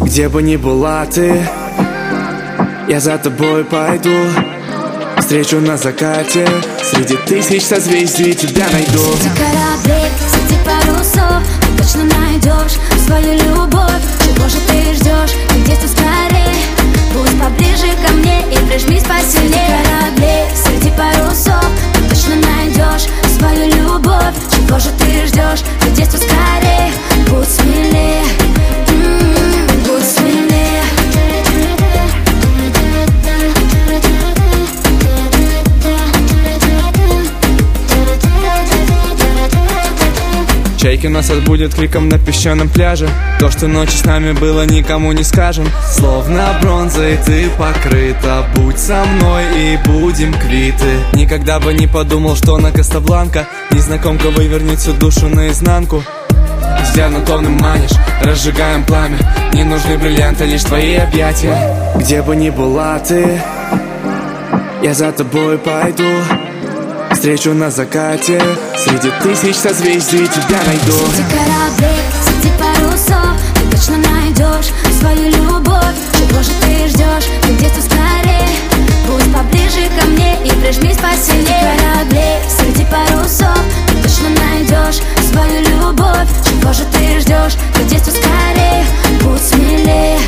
Где 0.00 0.28
бы 0.28 0.42
ни 0.42 0.54
была 0.54 1.04
ты 1.06 1.44
Я 2.88 3.00
за 3.00 3.18
тобой 3.18 3.64
пойду 3.64 4.14
Встречу 5.24 5.58
на 5.58 5.78
закате. 5.78 6.46
Среди 6.82 7.16
тысяч 7.16 7.62
созвездий 7.62 8.34
тебя 8.34 8.66
найду. 8.70 9.00
Среди 9.16 9.30
кораблей, 9.30 10.10
среди 10.28 10.60
парусов 10.62 11.42
Ты 11.62 11.82
точно 11.82 12.04
найдешь 12.04 12.78
свою 13.06 13.32
любовь. 13.32 14.02
Чего 14.22 14.46
же 14.50 14.58
ты 14.68 14.92
ждешь? 14.92 15.34
Ты 15.48 15.60
где-то 15.62 15.88
скорее. 15.88 16.54
Будь 17.14 17.40
поближе 17.40 17.86
ко 18.06 18.12
мне 18.12 18.42
и 18.52 18.56
прижмись 18.68 19.04
посильнее. 19.04 19.50
Среди 19.50 19.88
кораблей, 19.88 20.44
среди 20.62 20.90
парусов 20.90 21.64
Ты 21.94 22.14
точно 22.14 22.34
найдешь 22.36 23.08
свою 23.38 23.72
любовь. 23.72 24.34
Чего 24.54 24.78
же 24.78 24.90
ты 24.98 25.26
ждешь? 25.26 25.64
Ты 25.80 25.88
где-то 25.92 26.18
скорее. 26.18 26.92
Будь 27.30 27.48
смелее 27.48 28.43
Чайки 40.84 41.06
нас 41.06 41.30
отбудет 41.30 41.74
криком 41.74 42.10
на 42.10 42.18
песчаном 42.18 42.68
пляже. 42.68 43.08
То, 43.40 43.50
что 43.50 43.68
ночью 43.68 43.96
с 43.96 44.04
нами 44.04 44.32
было, 44.32 44.66
никому 44.66 45.12
не 45.12 45.22
скажем. 45.22 45.66
Словно 45.90 46.58
бронзой 46.60 47.16
ты 47.24 47.48
покрыта. 47.56 48.44
Будь 48.54 48.78
со 48.78 49.02
мной 49.06 49.44
и 49.56 49.78
будем 49.86 50.34
квиты. 50.34 50.98
Никогда 51.14 51.58
бы 51.58 51.72
не 51.72 51.86
подумал, 51.86 52.36
что 52.36 52.58
на 52.58 52.70
Кастабланка 52.70 53.46
Незнакомка 53.70 54.28
вывернет 54.28 54.78
всю 54.78 54.92
душу 54.92 55.26
наизнанку. 55.26 56.04
Взглядом 56.82 57.24
томным 57.24 57.54
манишь, 57.54 57.96
разжигаем 58.22 58.84
пламя. 58.84 59.16
Не 59.54 59.64
нужны 59.64 59.96
бриллианты, 59.96 60.44
лишь 60.44 60.64
твои 60.64 60.96
объятия. 60.96 61.94
Где 61.96 62.20
бы 62.20 62.36
ни 62.36 62.50
была 62.50 62.98
ты 62.98 63.40
Я 64.82 64.92
за 64.92 65.12
тобой 65.12 65.56
пойду 65.56 66.04
Встречу 67.14 67.54
на 67.54 67.70
закате. 67.70 68.40
Среди 68.76 69.10
тысяч 69.22 69.56
созвездий 69.56 70.26
тебя 70.26 70.58
найду. 70.66 70.92
Среди 70.92 71.22
кораблей, 71.30 72.00
среди 72.22 72.52
парусов 72.58 73.40
Ты 73.54 73.76
точно 73.76 73.96
найдешь 73.98 74.72
свою 74.98 75.30
любовь. 75.30 75.96
Чего 76.18 76.42
же 76.42 76.50
ты 76.60 76.88
ждешь? 76.88 77.24
Ты 77.42 77.52
где-то 77.54 77.80
скорее? 77.80 78.48
Будь 79.06 79.32
поближе 79.32 79.88
ко 79.98 80.06
мне 80.08 80.36
и 80.44 80.50
прижмись 80.50 80.96
посильнее. 80.98 81.46
Среди 81.46 81.78
кораблей, 81.78 82.38
среди 82.58 82.84
парусов 82.90 83.58
Ты 83.88 84.02
точно 84.02 84.28
найдешь 84.30 85.00
свою 85.30 85.60
любовь. 85.62 86.28
Чего 86.44 86.72
же 86.72 86.84
ты 86.92 87.20
ждешь? 87.20 87.54
Ты 87.74 87.82
где-то 87.84 88.10
скорее? 88.10 88.84
Будь 89.22 89.40
смелее. 89.40 90.18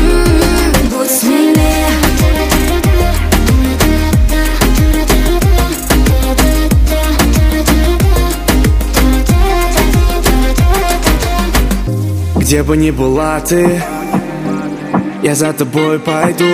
М, 0.00 0.90
Будь 0.90 1.10
смелее 1.10 2.05
Где 12.46 12.62
бы 12.62 12.76
ни 12.76 12.92
была 12.92 13.40
ты 13.40 13.82
Я 15.20 15.34
за 15.34 15.52
тобой 15.52 15.98
пойду. 15.98 16.44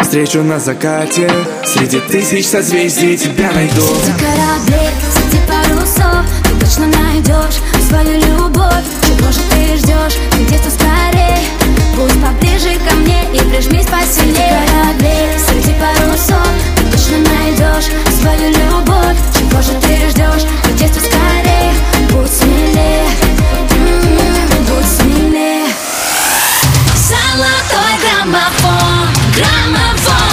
Встречу 0.00 0.40
на 0.44 0.60
закате 0.60 1.28
Среди 1.64 1.98
тысяч 1.98 2.46
созвездий 2.46 3.16
тебя 3.16 3.50
найду. 3.50 3.82
Среди 3.82 4.12
кораблей, 4.20 4.90
среди 5.12 5.42
парусов 5.48 6.24
Ты 6.44 6.64
точно 6.64 6.86
найдешь 6.86 7.58
свою 7.88 8.20
любовь. 8.20 8.84
Чего 9.04 9.32
же 9.32 9.40
ты 9.50 9.76
ждешь? 9.78 10.16
Ты 10.30 10.44
где-то 10.44 10.70
скорее 10.70 11.38
Будь 11.96 12.12
поближе 12.22 12.78
ко 12.88 12.94
мне 12.94 13.24
и 13.32 13.40
прижмись 13.50 13.86
посильнее 13.86 14.62
Среди 14.62 14.70
кораблей, 14.70 15.38
среди 15.44 15.74
парусов 15.80 16.48
Ты 16.76 16.84
точно 16.92 17.16
найдешь 17.34 17.90
свою 18.20 18.48
любовь. 18.48 19.18
Чего 19.36 19.60
же 19.60 19.72
ты 19.80 20.08
ждешь? 20.10 20.46
Ты 20.62 20.70
где-то 20.74 21.00
скорее 21.00 21.74
Будь 22.12 22.30
смелее 22.30 23.08
Золотой 27.14 27.98
граммофон, 28.00 29.08
граммофон 29.36 30.23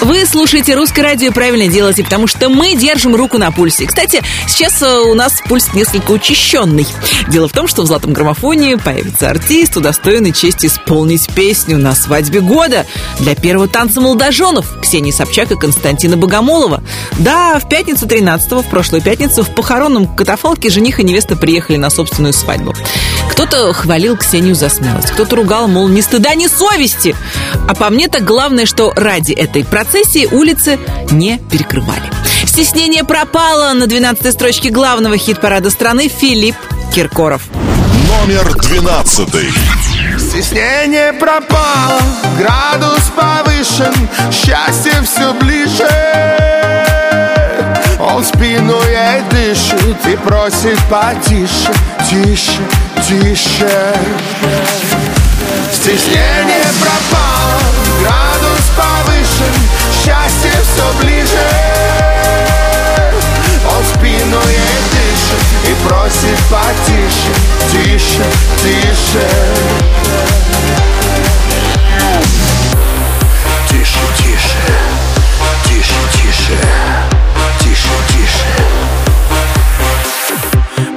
Вы 0.00 0.24
слушаете 0.24 0.74
русское 0.74 1.02
радио, 1.02 1.30
правильно 1.30 1.70
делаете, 1.70 2.02
потому 2.02 2.26
что 2.26 2.48
мы 2.48 2.74
держим 2.74 3.14
руку 3.14 3.36
на 3.36 3.50
пульсе. 3.50 3.86
Кстати, 3.86 4.22
сейчас 4.48 4.80
э, 4.80 4.98
у 5.00 5.12
нас 5.12 5.42
пульс 5.46 5.74
несколько 5.74 6.12
учащенный. 6.12 6.86
Дело 7.28 7.48
в 7.48 7.52
том, 7.52 7.68
что 7.68 7.82
в 7.82 7.86
«Золотом 7.86 8.14
граммофоне» 8.14 8.78
появится 8.78 9.28
артист, 9.28 9.76
удостоенный 9.76 10.32
честь 10.32 10.64
исполнить 10.64 11.28
песню 11.34 11.76
на 11.76 11.94
свадьбе 11.94 12.40
года 12.40 12.86
для 13.18 13.34
первого 13.34 13.68
танца 13.68 14.00
молодоженов 14.00 14.80
Ксении 14.80 15.10
Собчак 15.10 15.52
и 15.52 15.56
Константина 15.56 16.16
Богомолова. 16.16 16.82
Да, 17.18 17.58
в 17.58 17.68
пятницу 17.68 18.08
13 18.08 18.52
в 18.52 18.70
прошлую 18.70 19.02
пятницу, 19.02 19.42
в 19.42 19.54
похоронном 19.54 20.06
катафалке 20.06 20.70
жених 20.70 20.98
и 21.00 21.04
невеста 21.04 21.36
приехали 21.36 21.76
на 21.76 21.90
собственную 21.90 22.32
свадьбу. 22.32 22.74
Кто-то 23.30 23.72
хвалил 23.74 24.16
Ксению 24.16 24.54
за 24.54 24.70
смелость, 24.70 25.10
кто-то 25.10 25.36
ругал, 25.36 25.68
мол, 25.68 25.88
ни 25.88 26.00
стыда, 26.00 26.34
ни 26.34 26.46
совести. 26.46 27.14
А 27.68 27.74
по 27.74 27.90
мне 27.90 28.08
так 28.08 28.24
главное, 28.24 28.66
что 28.66 28.92
ради 28.96 29.32
этой 29.32 29.64
процессии 29.90 30.28
улицы 30.30 30.78
не 31.10 31.38
перекрывали. 31.50 32.08
Стеснение 32.46 33.02
пропало 33.02 33.72
на 33.72 33.88
12 33.88 34.32
строчке 34.32 34.70
главного 34.70 35.16
хит-парада 35.16 35.68
страны 35.68 36.08
Филипп 36.08 36.54
Киркоров. 36.94 37.42
Номер 38.06 38.54
двенадцатый. 38.60 39.52
Стеснение 40.16 41.12
пропало, 41.12 42.00
градус 42.38 43.10
повышен, 43.16 43.92
счастье 44.30 44.92
все 45.02 45.34
ближе. 45.34 45.88
Он 47.98 48.22
в 48.22 48.26
спину 48.26 48.80
ей 48.84 49.22
дышит 49.30 50.06
и 50.06 50.16
просит 50.16 50.78
потише, 50.88 51.72
тише, 52.08 52.60
тише. 53.08 53.94
Стеснение 55.72 56.66
пропало, 56.80 57.60
градус 58.00 58.70
повышен, 58.76 59.69
счастье 60.10 60.50
все 60.50 60.86
ближе. 61.00 61.46
Он 63.64 63.84
спину 63.84 64.40
ей 64.48 64.80
дышит 64.90 65.44
и 65.68 65.72
просит 65.86 66.38
потише 66.50 67.32
Тише, 67.70 68.24
тише. 68.62 69.28
Тише, 73.68 74.04
тише, 74.18 74.64
тише, 75.64 76.00
тише, 76.12 76.58
тише, 77.60 77.94
тише. 78.08 78.52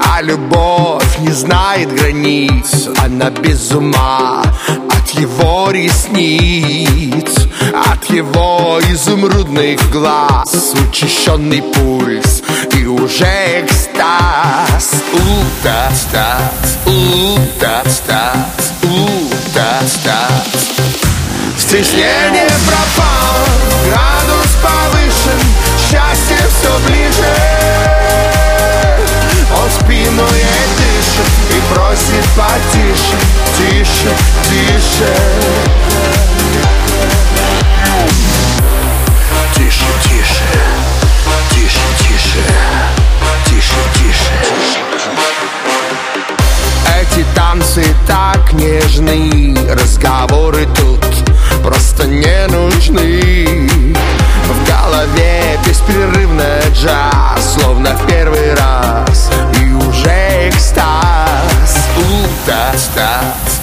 А 0.02 0.22
любовь 0.22 1.20
не 1.20 1.32
знает 1.32 1.94
границ, 1.94 2.90
она 3.04 3.30
без 3.30 3.72
ума 3.72 4.42
от 4.90 5.10
его 5.12 5.72
ресниц. 5.72 7.13
От 7.72 8.10
его 8.10 8.80
изумрудных 8.90 9.80
глаз 9.92 10.74
Учащенный 10.90 11.62
пульс. 11.62 12.44
И 12.78 12.86
уже 12.86 13.26
экстаз. 13.62 15.04
У-та-та 15.14 16.40
Стеснение 21.58 22.48
пропало, 22.68 23.48
градус 23.90 24.52
повышен 24.62 25.40
Счастье 25.80 26.38
все 26.38 26.72
ближе. 26.86 27.36
Он 29.56 29.70
спину 29.72 30.26
ей 30.34 30.68
дышит 30.78 31.32
и 31.50 31.74
просит 31.74 32.26
потише 32.36 33.18
Тише, 33.58 34.12
тише 34.50 34.84
Тише, 34.84 35.14
танцы 47.54 47.86
так 48.08 48.52
нежны 48.54 49.56
Разговоры 49.70 50.68
тут 50.76 51.06
просто 51.64 52.08
не 52.08 52.48
нужны 52.48 53.70
В 54.48 54.68
голове 54.68 55.60
беспрерывно 55.64 56.62
джаз 56.74 57.54
Словно 57.54 57.96
в 57.96 58.08
первый 58.08 58.56
раз 58.56 59.30
И 59.62 59.72
уже 59.72 60.50
экстаз. 60.50 61.90
У-та-стаз, 62.00 63.62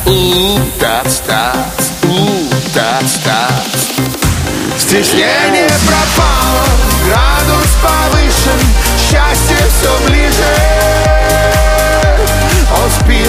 Стеснение 4.78 5.70
пропало, 5.84 6.64
градус 7.06 7.70
повышен 7.82 8.60
Счастье 8.98 9.56
все 9.68 10.08
ближе 10.08 10.89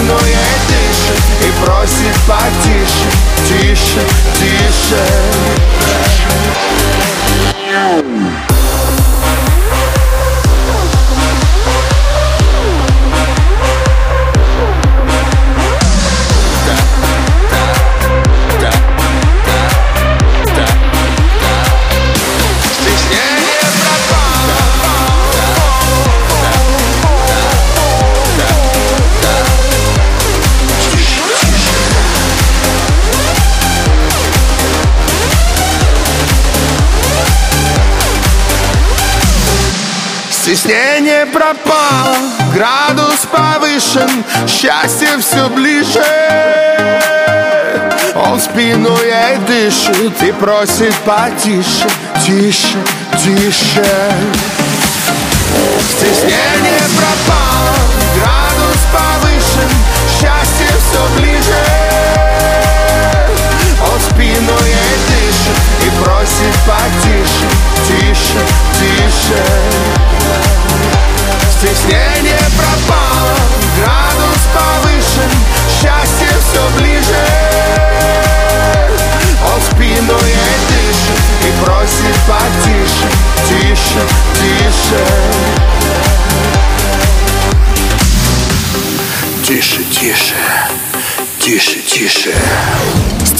Спину 0.01 0.17
ей 0.25 0.57
дышит 0.67 1.23
и 1.41 1.63
просит 1.63 2.15
потише 2.27 3.09
Тише, 3.47 4.01
тише 4.39 5.03
Стеснение 41.21 41.25
пропало, 41.25 42.17
градус 42.53 43.27
повышен, 43.31 44.23
счастье 44.47 45.09
все 45.19 45.47
ближе. 45.49 46.03
Он 48.15 48.39
спину 48.39 48.97
ей 49.03 49.37
дышит 49.47 50.23
и 50.23 50.31
просит 50.31 50.93
потише, 51.05 51.87
тише, 52.25 52.77
тише. 53.23 53.85
Стеснение 55.97 56.81
пропало, 56.97 57.75
тише, 83.91 84.07
тише. 84.35 85.05
Тише, 89.45 89.83
тише, 89.83 90.30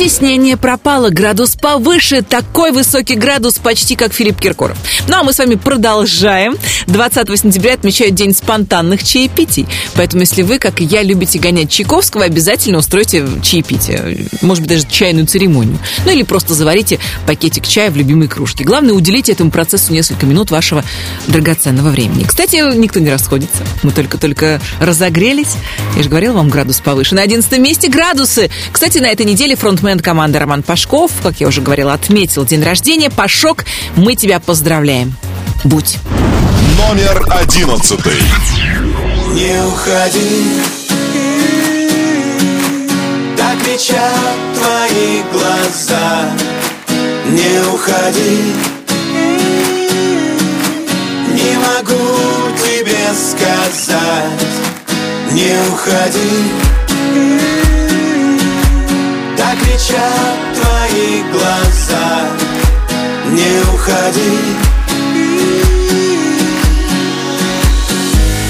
Стеснение 0.01 0.57
пропало, 0.57 1.11
градус 1.11 1.55
повыше. 1.55 2.23
Такой 2.23 2.71
высокий 2.71 3.13
градус, 3.13 3.59
почти 3.59 3.95
как 3.95 4.13
Филипп 4.13 4.39
Киркоров. 4.39 4.75
Ну, 5.07 5.17
а 5.17 5.21
мы 5.21 5.31
с 5.31 5.37
вами 5.37 5.53
продолжаем. 5.53 6.57
20 6.87 7.39
сентября 7.39 7.75
отмечают 7.75 8.15
День 8.15 8.33
спонтанных 8.33 9.03
чаепитий. 9.03 9.67
Поэтому, 9.93 10.21
если 10.21 10.41
вы, 10.41 10.57
как 10.57 10.81
и 10.81 10.85
я, 10.85 11.03
любите 11.03 11.37
гонять 11.37 11.69
Чайковского, 11.69 12.23
обязательно 12.23 12.79
устройте 12.79 13.27
чаепитие. 13.43 14.27
Может 14.41 14.63
быть, 14.63 14.71
даже 14.71 14.87
чайную 14.89 15.27
церемонию. 15.27 15.77
Ну, 16.03 16.11
или 16.11 16.23
просто 16.23 16.55
заварите 16.55 16.97
пакетик 17.27 17.67
чая 17.67 17.91
в 17.91 17.95
любимой 17.95 18.27
кружке. 18.27 18.63
Главное, 18.63 18.93
уделите 18.93 19.33
этому 19.33 19.51
процессу 19.51 19.93
несколько 19.93 20.25
минут 20.25 20.49
вашего 20.49 20.83
драгоценного 21.27 21.89
времени. 21.89 22.23
Кстати, 22.23 22.55
никто 22.75 22.99
не 22.99 23.11
расходится. 23.11 23.63
Мы 23.83 23.91
только-только 23.91 24.59
разогрелись. 24.79 25.57
Я 25.95 26.01
же 26.01 26.09
говорила 26.09 26.33
вам, 26.33 26.49
градус 26.49 26.79
повыше. 26.79 27.13
На 27.13 27.21
11 27.21 27.59
месте 27.59 27.87
градусы. 27.87 28.49
Кстати, 28.71 28.97
на 28.97 29.05
этой 29.05 29.27
неделе 29.27 29.55
фронтмен 29.55 29.90
команды 29.99 30.39
Роман 30.39 30.63
Пашков, 30.63 31.11
как 31.21 31.39
я 31.41 31.47
уже 31.47 31.61
говорила, 31.61 31.93
отметил 31.93 32.45
день 32.45 32.63
рождения. 32.63 33.09
Пашок, 33.09 33.65
мы 33.95 34.15
тебя 34.15 34.39
поздравляем. 34.39 35.15
Будь. 35.63 35.97
Номер 36.77 37.23
одиннадцатый. 37.29 38.21
Не 39.33 39.65
уходи 39.65 40.61
Так 43.37 43.57
кричат 43.63 44.37
твои 44.55 45.21
глаза 45.31 46.31
Не 47.29 47.61
уходи 47.73 48.53
Не 51.31 51.57
могу 51.57 52.57
тебе 52.57 53.13
сказать 53.13 54.51
Не 55.31 55.55
уходи 55.71 57.50
Так 59.41 59.57
кричат 59.57 60.39
твои 60.53 61.23
глаза 61.31 62.29
Не 63.31 63.59
уходи. 63.73 64.37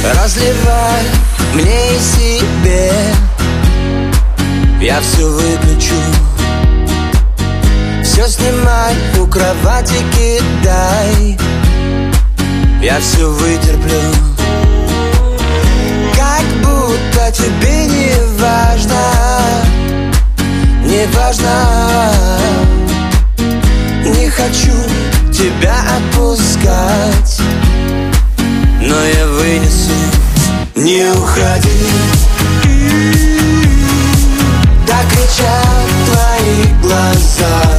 Разливай 0.03 1.03
мне 1.53 1.95
и 1.95 1.99
себе. 1.99 2.91
Я 4.81 4.99
все 4.99 5.29
выключу. 5.29 5.95
Все 8.03 8.27
снимай, 8.27 8.93
у 9.17 9.27
кровати 9.27 10.03
кидай. 10.11 11.37
Я 12.81 12.99
все 12.99 13.29
вытерплю. 13.29 14.01
Как 16.15 16.45
будто 16.61 17.31
тебе 17.31 17.85
не 17.85 18.13
важно 18.41 19.51
Не 21.02 21.08
важно. 21.08 22.14
Не 24.06 24.30
хочу 24.30 24.72
тебя 25.34 25.76
отпускать 25.97 27.41
но 28.82 29.04
я 29.04 29.28
вынесу. 29.28 29.91
Не 30.76 31.12
уходи. 31.12 31.70
Так 34.86 35.08
кричат 35.10 35.88
твои 36.06 36.82
глаза 36.84 37.70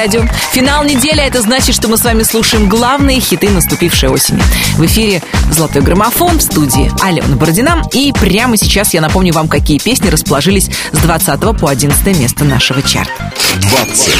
радио». 0.00 0.22
Финал 0.52 0.84
недели, 0.84 1.22
это 1.22 1.42
значит, 1.42 1.74
что 1.74 1.88
мы 1.88 1.98
с 1.98 2.04
вами 2.04 2.22
слушаем 2.22 2.68
главные 2.68 3.20
хиты 3.20 3.50
наступившей 3.50 4.08
осени. 4.08 4.42
В 4.76 4.84
эфире 4.86 5.22
«Золотой 5.50 5.82
граммофон» 5.82 6.38
в 6.38 6.42
студии 6.42 6.90
Алена 7.02 7.36
Бородина. 7.36 7.82
И 7.92 8.12
прямо 8.12 8.56
сейчас 8.56 8.94
я 8.94 9.00
напомню 9.00 9.34
вам, 9.34 9.48
какие 9.48 9.78
песни 9.78 10.08
расположились 10.08 10.70
с 10.92 10.98
20 10.98 11.58
по 11.58 11.68
11 11.68 12.18
место 12.18 12.44
нашего 12.44 12.82
чарта. 12.82 13.32
20. 13.60 14.14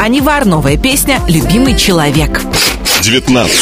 Анивар, 0.00 0.46
новая 0.46 0.78
песня 0.78 1.20
«Любимый 1.28 1.76
человек». 1.76 2.40
19. 3.02 3.52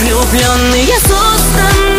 Влюбленные 0.00 0.86
созданы 1.00 1.90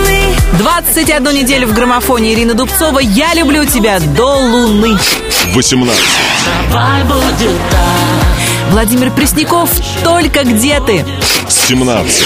21 0.57 1.35
неделю 1.35 1.67
в 1.67 1.73
граммофоне 1.73 2.33
Ирина 2.33 2.53
Дубцова 2.53 2.99
«Я 2.99 3.33
люблю 3.33 3.65
тебя 3.65 3.99
до 3.99 4.37
луны». 4.37 4.97
18. 5.53 6.01
Давай 6.69 7.03
будет 7.03 7.57
так 7.69 8.71
Владимир 8.71 9.11
Пресняков 9.11 9.69
«Только 10.03 10.43
где 10.43 10.79
ты». 10.79 11.05
17. 11.49 12.23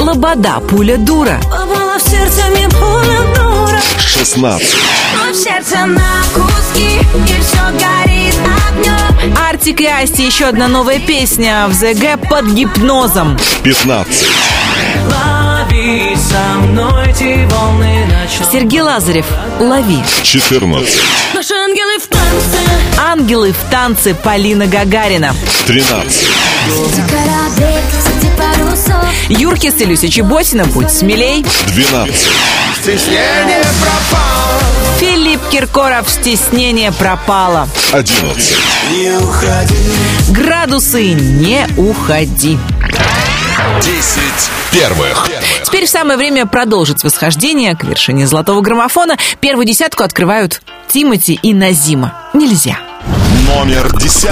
Лобода, 0.00 0.60
пуля 0.60 0.96
дура. 0.96 1.40
Попала 1.44 1.98
в 1.98 2.02
сердце 2.02 2.42
мне 2.50 2.68
пуля 2.68 3.20
дура 3.34 3.80
16. 4.06 4.68
Но 5.14 5.32
в 5.32 5.36
сердце 5.36 5.84
на 5.84 6.24
куски 6.32 6.98
И 7.14 7.42
все 7.42 7.64
горит 7.72 8.34
огнем 8.68 9.36
Артик 9.36 9.80
и 9.80 9.86
Асти, 9.86 10.24
еще 10.24 10.46
одна 10.46 10.68
новая 10.68 11.00
песня 11.00 11.66
в 11.68 11.74
ЗГ 11.74 12.28
под 12.28 12.46
гипнозом. 12.46 13.38
15. 13.62 14.26
Лови 15.74 16.16
со 16.16 16.58
мной 16.60 17.08
эти 17.08 17.46
волны 17.52 18.06
ночного 18.06 18.52
Сергей 18.52 18.80
Лазарев 18.80 19.26
«Лови». 19.58 20.02
14. 20.22 20.88
Наши 21.34 21.54
ангелы 21.54 21.98
в 21.98 22.06
танце 22.06 22.58
Ангелы 22.96 23.52
в 23.52 23.70
танце 23.70 24.14
Полина 24.14 24.66
Гагарина. 24.66 25.34
13. 25.66 26.28
Кораблик 27.10 27.84
среди 28.02 28.30
парусов 28.36 29.04
Юркис 29.28 29.74
и 29.80 29.84
Люся 29.84 30.08
Чеботина 30.08 30.64
«Будь 30.66 30.90
смелей». 30.90 31.44
12. 31.66 32.14
Стеснение 32.80 33.64
пропало 33.80 34.60
Филипп 35.00 35.40
Киркоров 35.50 36.08
«Стеснение 36.08 36.92
пропало». 36.92 37.68
11. 37.92 38.54
Не 38.92 39.10
уходи 39.16 39.74
Градусы 40.30 41.14
«Не 41.14 41.66
уходи». 41.76 42.58
10 43.82 44.22
первых. 44.72 45.28
Теперь 45.64 45.86
самое 45.86 46.16
время 46.16 46.46
продолжить 46.46 47.04
восхождение 47.04 47.76
к 47.76 47.84
вершине 47.84 48.26
золотого 48.26 48.60
граммофона. 48.60 49.16
Первую 49.40 49.66
десятку 49.66 50.02
открывают 50.02 50.62
Тимати 50.88 51.38
и 51.42 51.54
Назима. 51.54 52.14
Нельзя. 52.32 52.78
Номер 53.56 53.96
10. 53.98 54.30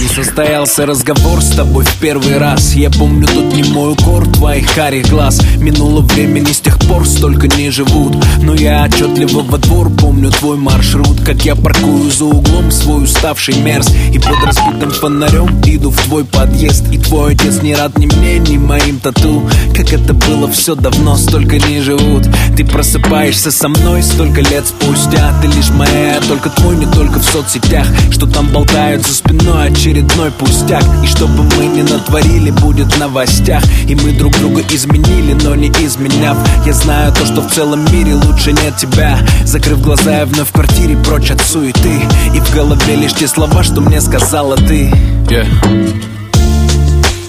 Не 0.00 0.08
состоялся 0.08 0.86
разговор 0.86 1.42
с 1.42 1.50
тобой 1.50 1.84
в 1.84 1.94
первый 1.96 2.38
раз. 2.38 2.72
Я 2.72 2.90
помню 2.90 3.26
тут 3.26 3.52
не 3.52 3.62
мой 3.64 3.92
укор 3.92 4.26
твоих 4.26 4.72
карих 4.74 5.08
глаз. 5.10 5.40
Минуло 5.58 6.00
времени 6.00 6.50
с 6.50 6.60
тех 6.60 6.78
пор 6.78 7.06
столько 7.06 7.48
не 7.48 7.70
живут. 7.70 8.16
Но 8.42 8.54
я 8.54 8.84
отчетливо 8.84 9.42
во 9.42 9.58
двор 9.58 9.90
помню 9.90 10.30
твой 10.30 10.56
маршрут. 10.56 11.20
Как 11.20 11.44
я 11.44 11.54
паркую 11.54 12.10
за 12.10 12.24
углом 12.24 12.70
свой 12.70 13.04
уставший 13.04 13.60
мерз. 13.60 13.90
И 14.12 14.18
под 14.18 14.42
разбитым 14.42 14.90
фонарем 14.90 15.60
иду 15.66 15.90
в 15.90 16.00
твой 16.04 16.24
подъезд. 16.24 16.84
И 16.90 16.98
твой 16.98 17.34
отец 17.34 17.60
не 17.60 17.74
рад 17.74 17.98
ни 17.98 18.06
мне, 18.06 18.38
ни 18.38 18.56
моим 18.56 19.00
тату. 19.00 19.48
Как 19.76 19.92
это 19.92 20.14
было 20.14 20.50
все 20.50 20.74
давно, 20.74 21.16
столько 21.16 21.58
не 21.58 21.82
живут. 21.82 22.26
Ты 22.56 22.64
просыпаешься 22.64 23.50
со 23.50 23.68
мной 23.68 24.02
столько 24.02 24.40
лет 24.40 24.66
спустя. 24.66 25.34
Ты 25.42 25.48
лишь 25.48 25.68
моя, 25.70 26.20
только 26.26 26.48
твой, 26.48 26.76
не 26.76 26.86
только 26.86 27.18
в 27.18 27.24
соцсетях. 27.24 27.86
Что 28.10 28.29
там 28.32 28.46
болтают 28.48 29.06
за 29.06 29.14
спиной 29.14 29.70
очередной 29.70 30.30
пустяк. 30.30 30.84
И 31.02 31.06
что 31.06 31.26
бы 31.26 31.44
мы 31.56 31.66
ни 31.66 31.82
натворили, 31.82 32.50
будет 32.50 32.92
в 32.92 32.98
новостях. 32.98 33.62
И 33.88 33.94
мы 33.94 34.12
друг 34.12 34.36
друга 34.38 34.62
изменили, 34.70 35.34
но 35.44 35.54
не 35.54 35.68
изменяв. 35.68 36.36
Я 36.66 36.72
знаю 36.72 37.12
то, 37.12 37.24
что 37.26 37.42
в 37.42 37.52
целом 37.52 37.84
мире 37.92 38.14
лучше 38.14 38.52
нет 38.52 38.76
тебя. 38.76 39.18
Закрыв 39.44 39.80
глаза, 39.80 40.18
я 40.18 40.26
вновь 40.26 40.48
в 40.48 40.52
квартире 40.52 40.96
прочь 40.96 41.30
от 41.30 41.40
суеты. 41.40 42.00
И 42.34 42.40
в 42.40 42.54
голове 42.54 42.96
лишь 42.96 43.14
те 43.14 43.28
слова, 43.28 43.62
что 43.62 43.80
мне 43.80 44.00
сказала 44.00 44.56
ты. 44.56 44.92
Yeah. 45.28 45.46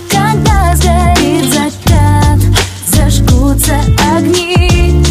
Когда 0.10 0.76
сгорит 0.76 1.54
закат 1.54 2.40
Зажгутся 2.88 3.80
огни. 4.16 5.04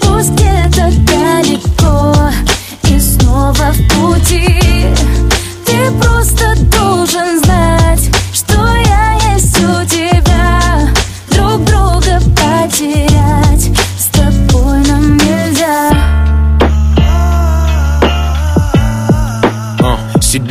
Пусть 0.00 0.30
где-то 0.30 0.90
далеко 1.06 2.14
И 2.90 3.00
снова 3.00 3.72
в 3.72 3.88
пути 3.94 4.47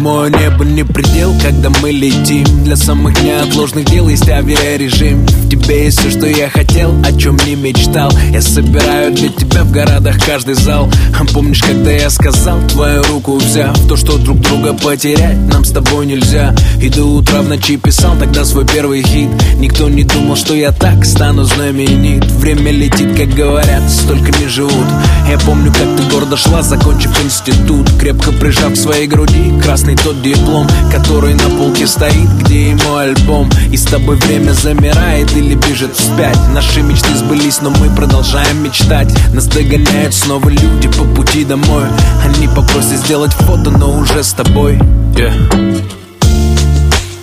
Седьмое 0.08 0.30
небо 0.30 0.64
не 0.64 0.86
предел, 0.86 1.36
когда 1.44 1.70
мы 1.82 1.92
летим. 1.92 2.46
Для 2.64 2.78
самых 2.78 3.22
неотложных 3.22 3.84
дел 3.84 4.08
есть 4.08 4.30
авиарежим. 4.30 5.26
В 5.26 5.50
тебе 5.50 5.84
есть 5.84 6.00
все, 6.00 6.12
что 6.12 6.26
я 6.28 6.50
хотел, 6.50 6.96
о 7.04 7.12
чем 7.12 7.36
не 7.46 7.56
мечтал. 7.56 8.10
Я 8.32 8.42
собираю 8.42 9.14
для 9.14 9.28
тебя 9.28 9.66
в 9.66 9.72
городах 9.72 10.16
каждый 10.26 10.54
зал. 10.54 10.90
А 11.20 11.26
Помнишь, 11.34 11.62
когда 11.62 11.92
я 11.92 12.10
сказал, 12.10 12.58
твою 12.70 13.04
руку 13.04 13.36
взяв? 13.36 13.78
То, 13.90 13.98
что 13.98 14.18
друг 14.18 14.40
друга 14.40 14.74
потерять 14.74 15.38
нам 15.52 15.66
с 15.66 15.72
тобой 15.72 16.06
нельзя. 16.06 16.56
И 16.82 16.88
до 16.88 17.04
утра 17.04 17.42
в 17.42 17.50
ночи 17.50 17.76
писал 17.76 18.16
тогда 18.18 18.46
свой 18.46 18.66
первый 18.66 19.04
хит. 19.04 19.30
Никто 19.58 19.90
не 19.90 20.06
думал, 20.06 20.38
что 20.38 20.56
я 20.56 20.72
так 20.72 21.04
стану 21.04 21.44
знаменит. 21.44 22.24
Время 22.24 22.72
летит, 22.72 23.18
как 23.18 23.36
говорят, 23.36 23.84
столько 23.90 24.32
не 24.40 24.48
живут. 24.48 24.88
Я 25.30 25.38
помню, 25.40 25.74
как 25.74 25.98
ты 25.98 26.04
гордо 26.14 26.38
шла, 26.38 26.62
закончив 26.62 27.12
институт. 27.26 27.92
Крепко 28.00 28.32
прижав 28.32 28.72
к 28.72 28.78
своей 28.78 29.08
груди 29.08 29.52
красный 29.62 29.97
тот 30.04 30.22
диплом 30.22 30.68
Который 30.92 31.34
на 31.34 31.50
полке 31.58 31.88
стоит, 31.88 32.30
где 32.40 32.72
и 32.72 32.76
мой 32.76 33.12
альбом. 33.12 33.50
И 33.72 33.78
с 33.78 33.84
тобой 33.84 34.16
время 34.18 34.54
замирает 34.54 35.32
или 35.36 35.56
бежит 35.56 35.96
вспять. 35.96 36.38
Наши 36.54 36.82
мечты 36.82 37.16
сбылись, 37.16 37.62
но 37.62 37.70
мы 37.70 37.90
продолжаем 37.96 38.64
мечтать. 38.64 39.14
Нас 39.34 39.48
догоняют 39.48 40.14
снова 40.14 40.50
люди 40.50 40.88
по 40.88 41.04
пути 41.04 41.44
домой. 41.44 41.84
Они 42.24 42.48
попросят 42.48 43.00
сделать 43.00 43.34
фото, 43.34 43.72
но 43.72 43.98
уже 43.98 44.24
с 44.24 44.34
тобой. 44.34 44.80
Yeah. 45.14 45.84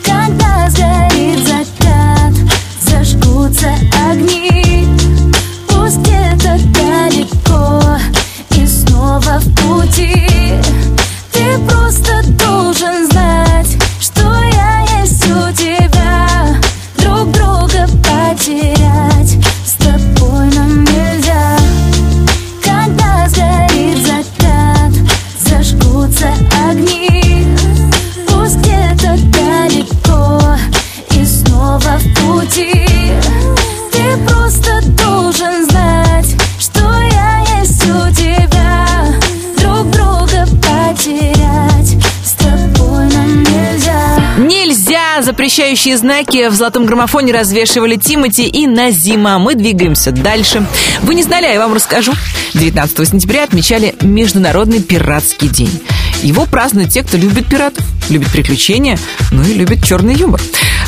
Когда 0.05 0.69
сгорит 0.71 1.47
закат, 1.47 2.35
зажгутся 2.81 3.73
огни. 4.11 4.87
Пусть 5.69 6.03
многообещающие 45.55 45.97
знаки 45.97 46.49
в 46.49 46.55
золотом 46.55 46.85
граммофоне 46.85 47.33
развешивали 47.33 47.95
Тимати 47.95 48.49
и 48.49 48.67
Назима. 48.67 49.39
Мы 49.39 49.55
двигаемся 49.55 50.11
дальше. 50.11 50.67
Вы 51.03 51.15
не 51.15 51.23
знали, 51.23 51.47
а 51.47 51.53
я 51.53 51.61
вам 51.61 51.73
расскажу. 51.75 52.13
19 52.55 53.09
сентября 53.09 53.45
отмечали 53.45 53.95
Международный 54.01 54.81
пиратский 54.81 55.49
день. 55.49 55.81
Его 56.23 56.47
празднуют 56.47 56.91
те, 56.91 57.05
кто 57.05 57.17
любит 57.17 57.47
пиратов, 57.47 57.85
любит 58.09 58.33
приключения, 58.33 58.99
ну 59.31 59.45
и 59.45 59.55
любит 59.55 59.85
черный 59.85 60.17
юмор. 60.17 60.41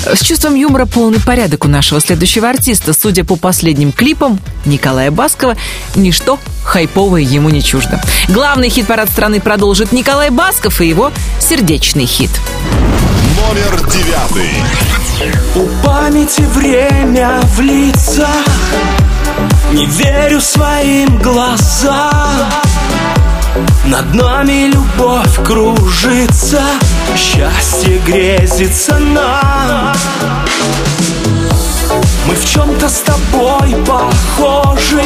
С 0.04 0.20
чувством 0.24 0.56
юмора 0.56 0.86
полный 0.86 1.20
порядок 1.20 1.64
у 1.64 1.68
нашего 1.68 2.00
следующего 2.00 2.48
артиста. 2.48 2.92
Судя 2.92 3.24
по 3.24 3.36
последним 3.36 3.92
клипам 3.92 4.40
Николая 4.64 5.12
Баскова, 5.12 5.56
ничто 5.94 6.40
хайповое 6.64 7.22
ему 7.22 7.50
не 7.50 7.62
чуждо. 7.62 8.02
Главный 8.28 8.68
хит-парад 8.68 9.10
страны 9.10 9.40
продолжит 9.40 9.92
Николай 9.92 10.30
Басков 10.30 10.80
и 10.80 10.88
его 10.88 11.12
сердечный 11.38 12.06
хит. 12.06 12.30
Номер 13.36 13.86
девятый. 13.90 14.50
У 15.54 15.86
памяти 15.86 16.40
время 16.40 17.40
в 17.54 17.60
лицах. 17.60 18.28
Не 19.72 19.86
верю 19.86 20.40
своим 20.40 21.18
глазам. 21.18 22.46
Над 23.84 24.14
нами 24.14 24.70
любовь 24.72 25.42
кружится 25.44 26.62
Счастье 27.16 27.98
грезится 28.06 28.98
нам. 28.98 29.94
Мы 32.26 32.34
в 32.34 32.44
чем-то 32.44 32.88
с 32.88 33.00
тобой 33.00 33.76
похожи. 33.86 35.02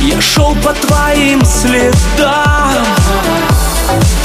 Я 0.00 0.20
шел 0.20 0.54
по 0.56 0.72
твоим 0.74 1.44
следам 1.44 2.84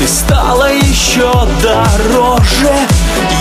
ты 0.05 0.11
стала 0.11 0.71
еще 0.71 1.31
дороже. 1.61 2.71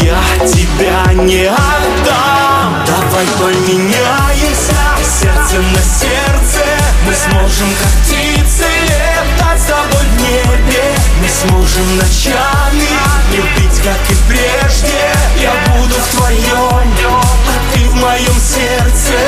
Я 0.00 0.46
тебя 0.46 1.12
не 1.12 1.46
отдам. 1.46 2.84
Давай 2.86 3.26
поменяемся 3.38 4.74
Сердце 5.02 5.60
на 5.60 5.82
сердце. 5.82 6.64
Мы 7.06 7.14
сможем 7.14 7.68
как 7.80 7.92
птицы 8.02 8.64
Летать 8.82 9.60
с 9.60 9.64
тобой 9.66 10.06
в 10.06 10.20
небе. 10.22 10.84
Мы 11.20 11.28
сможем 11.28 11.96
ночами 11.96 12.88
Любить 13.32 13.80
как 13.82 14.00
и 14.10 14.16
прежде. 14.26 15.12
Я 15.40 15.52
буду 15.72 15.94
в 15.94 16.16
твоем 16.16 16.94
А 17.06 17.74
ты 17.74 17.88
в 17.88 17.94
моем 17.96 18.40
сердце. 18.40 19.18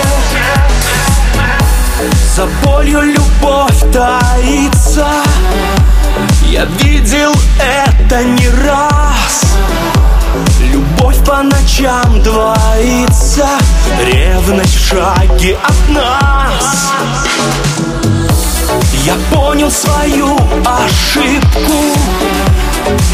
За 2.34 2.47
болью 2.62 3.03
любовь 3.03 3.80
таится. 3.93 5.07
Я 6.43 6.64
видел 7.16 7.32
это 7.58 8.22
не 8.24 8.48
раз 8.48 9.44
Любовь 10.60 11.16
по 11.24 11.42
ночам 11.42 12.22
двоится 12.22 13.48
Ревность 14.02 14.74
в 14.74 14.88
шаге 14.88 15.58
от 15.62 15.88
нас. 15.88 16.92
Я 19.04 19.14
понял 19.32 19.70
свою 19.70 20.36
ошибку 20.64 21.98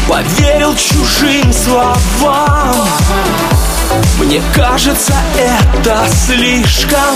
Поверил 0.07 0.75
чужим 0.75 1.53
словам. 1.53 2.87
Мне 4.19 4.41
кажется, 4.55 5.13
это 5.37 6.05
слишком 6.25 7.15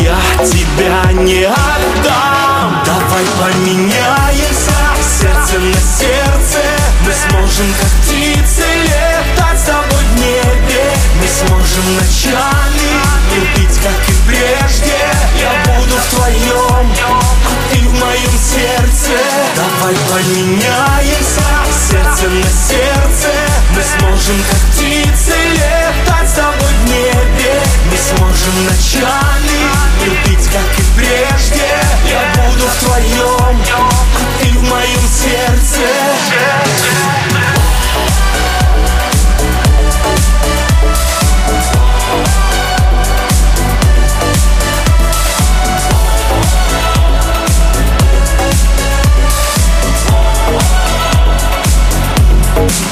Я 0.00 0.16
тебя 0.44 1.12
не 1.12 1.44
отдам 1.44 2.43
Давай 2.84 3.24
поменяемся 3.38 4.72
Сердце 5.20 5.58
на 5.58 5.74
сердце. 5.74 6.60
Мы 7.04 7.12
сможем 7.12 7.66
как 7.80 7.90
птицы 8.02 8.64
Летать 8.84 9.60
с 9.60 9.64
тобой 9.64 10.04
в 10.04 10.18
небе. 10.18 10.92
Мы 11.20 11.28
сможем 11.28 11.94
ночами 11.94 12.90
Любить 13.34 13.78
как 13.82 14.08
и 14.08 14.14
прежде. 14.26 14.96
Я 15.38 15.74
буду 15.74 15.94
в 15.94 16.14
твоем 16.14 16.92
А 17.04 17.72
ты 17.72 17.80
в 17.80 17.92
моем 18.00 18.38
сердце 18.38 19.33
Давай 19.64 19.94
поменяемся 19.94 21.42
Сердце 21.88 22.28
на 22.28 22.42
сердце. 22.42 23.30
Мы 23.74 23.82
сможем 23.82 24.36
как 24.50 24.60
птицы 24.70 25.34
Летать 25.52 26.28
с 26.28 26.34
тобой 26.34 26.74
в 26.82 26.88
небе. 26.88 27.62
Мы 27.90 27.96
сможем 27.96 28.64
ночами 28.64 29.60
Любить 30.04 30.46
как 30.48 30.78
и 30.78 30.82
прежде. 30.96 31.66
Я 32.06 32.20
буду 32.42 32.66
в 32.66 32.84
твоем 32.84 33.56
А 33.74 34.42
ты 34.42 34.50
в 34.50 34.62
моем 34.68 35.08
сердце 35.08 35.80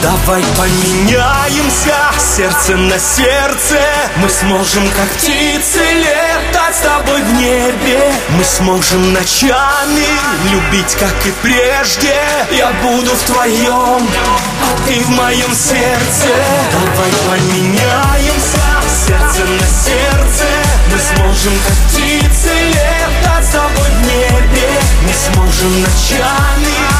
Давай 0.02 0.42
поменяемся 0.58 1.94
сердце 2.18 2.76
на 2.76 2.98
сердце. 2.98 3.80
Мы 4.16 4.28
сможем 4.28 4.82
как 4.90 5.08
птицы 5.10 5.78
летать 5.78 6.74
с 6.74 6.80
тобой 6.80 7.22
в 7.22 7.32
небе. 7.34 8.12
Мы 8.30 8.42
сможем 8.42 9.12
ночами 9.12 10.06
любить 10.50 10.96
как 10.96 11.14
и 11.24 11.30
прежде. 11.42 12.16
Я 12.50 12.72
буду 12.82 13.12
в 13.12 13.22
твоем, 13.22 14.08
а 14.08 14.88
ты 14.88 14.98
в 15.04 15.10
моем 15.10 15.54
сердце. 15.54 16.34
Давай 16.72 17.12
поменяемся 17.28 18.58
сердце 19.06 19.44
на 19.44 19.66
сердце. 19.66 20.44
Мы 20.90 20.98
сможем 20.98 21.52
как 21.64 21.76
птицы 21.88 22.50
летать 22.70 23.44
с 23.44 23.52
тобой 23.52 23.88
в 23.88 24.06
небе. 24.06 24.68
Мы 25.02 25.12
сможем 25.12 25.80
ночами 25.80 26.92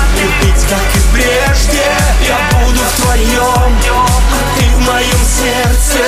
любить 0.42 0.64
как 0.68 0.80
и 0.80 1.00
прежде. 1.12 1.82
Я 2.26 2.38
буду 2.52 2.80
в 2.80 3.00
твоем, 3.02 3.72
а 3.90 4.40
ты 4.58 4.64
в 4.66 4.80
моем 4.80 5.22
сердце. 5.24 6.00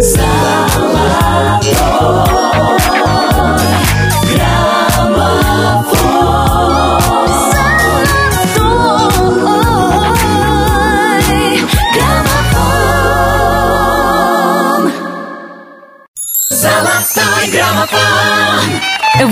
Золотой 0.00 0.65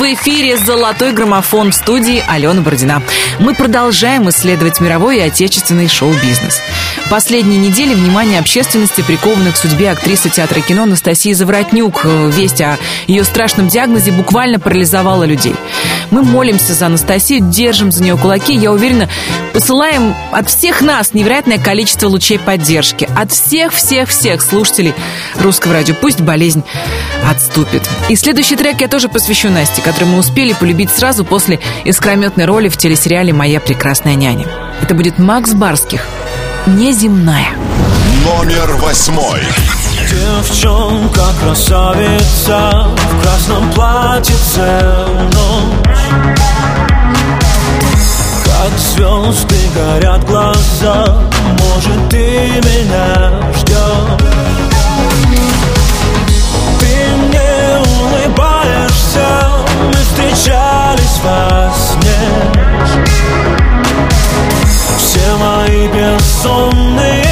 В 0.04 0.06
эфире 0.06 0.58
«Золотой 0.58 1.12
граммофон» 1.12 1.70
в 1.70 1.74
студии 1.74 2.22
Алена 2.28 2.60
Бородина. 2.60 3.02
Мы 3.38 3.54
продолжаем 3.54 4.28
исследовать 4.28 4.78
мировой 4.78 5.16
и 5.16 5.20
отечественный 5.22 5.88
шоу-бизнес. 5.88 6.60
Последние 7.08 7.58
недели 7.58 7.94
внимание 7.94 8.38
общественности 8.38 9.00
приковано 9.00 9.50
к 9.50 9.56
судьбе 9.56 9.90
актрисы 9.90 10.28
театра 10.28 10.58
и 10.58 10.62
кино 10.62 10.82
Анастасии 10.82 11.32
Заворотнюк. 11.32 12.04
Весть 12.04 12.60
о 12.60 12.76
ее 13.06 13.24
страшном 13.24 13.68
диагнозе 13.68 14.12
буквально 14.12 14.60
парализовала 14.60 15.24
людей. 15.24 15.54
Мы 16.10 16.22
молимся 16.22 16.74
за 16.74 16.86
Анастасию, 16.86 17.40
держим 17.40 17.92
за 17.92 18.02
нее 18.02 18.16
кулаки. 18.16 18.54
Я 18.54 18.72
уверена, 18.72 19.08
посылаем 19.52 20.14
от 20.32 20.48
всех 20.48 20.80
нас 20.80 21.14
невероятное 21.14 21.58
количество 21.58 22.08
лучей 22.08 22.38
поддержки. 22.38 23.08
От 23.16 23.32
всех-всех-всех 23.32 24.42
слушателей 24.42 24.94
русского 25.38 25.74
радио. 25.74 25.94
Пусть 25.94 26.20
болезнь 26.20 26.64
отступит. 27.28 27.82
И 28.08 28.16
следующий 28.16 28.56
трек 28.56 28.80
я 28.80 28.88
тоже 28.88 29.08
посвящу 29.08 29.50
Насте, 29.50 29.82
который 29.82 30.04
мы 30.04 30.18
успели 30.18 30.52
полюбить 30.52 30.90
сразу 30.90 31.24
после 31.24 31.60
искрометной 31.84 32.44
роли 32.44 32.68
в 32.68 32.76
телесериале 32.76 33.32
«Моя 33.32 33.60
прекрасная 33.60 34.14
няня». 34.14 34.46
Это 34.82 34.94
будет 34.94 35.18
Макс 35.18 35.52
Барских 35.52 36.06
«Неземная». 36.66 37.48
Номер 38.24 38.76
восьмой. 38.76 39.42
Девчонка 40.24 41.20
красавица 41.38 42.86
В 42.96 43.22
красном 43.22 43.70
платье 43.72 44.34
ночь. 45.34 45.98
Как 48.42 48.78
звезды 48.78 49.56
горят 49.74 50.24
глаза 50.24 51.18
Может, 51.58 52.08
ты 52.08 52.18
меня 52.64 53.32
ждешь 53.54 54.24
Ты 56.80 56.94
мне 57.16 57.82
улыбаешься 58.00 59.28
Мы 59.88 59.92
встречались 59.92 61.20
во 61.22 61.70
сне. 61.76 62.22
Все 64.96 65.36
мои 65.36 65.86
бессонные 65.88 67.23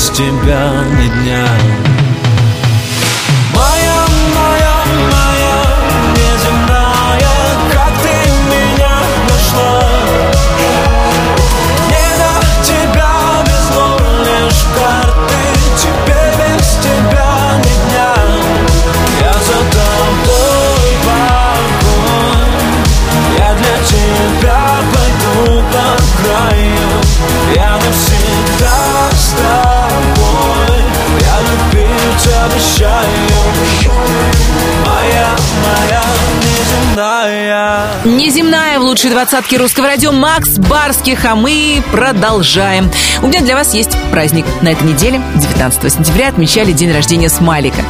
без 0.00 0.08
тебя 0.10 0.99
Двадцатке 39.20 39.58
русского 39.58 39.86
радио 39.86 40.12
Макс 40.12 40.56
Барских, 40.56 41.26
а 41.26 41.34
мы 41.34 41.82
продолжаем. 41.92 42.90
У 43.20 43.26
меня 43.26 43.42
для 43.42 43.54
вас 43.54 43.74
есть 43.74 43.94
праздник. 44.10 44.46
На 44.62 44.68
этой 44.68 44.84
неделе, 44.84 45.20
19 45.34 45.92
сентября, 45.92 46.28
отмечали 46.28 46.72
день 46.72 46.90
рождения 46.90 47.28
Смайлика. 47.28 47.82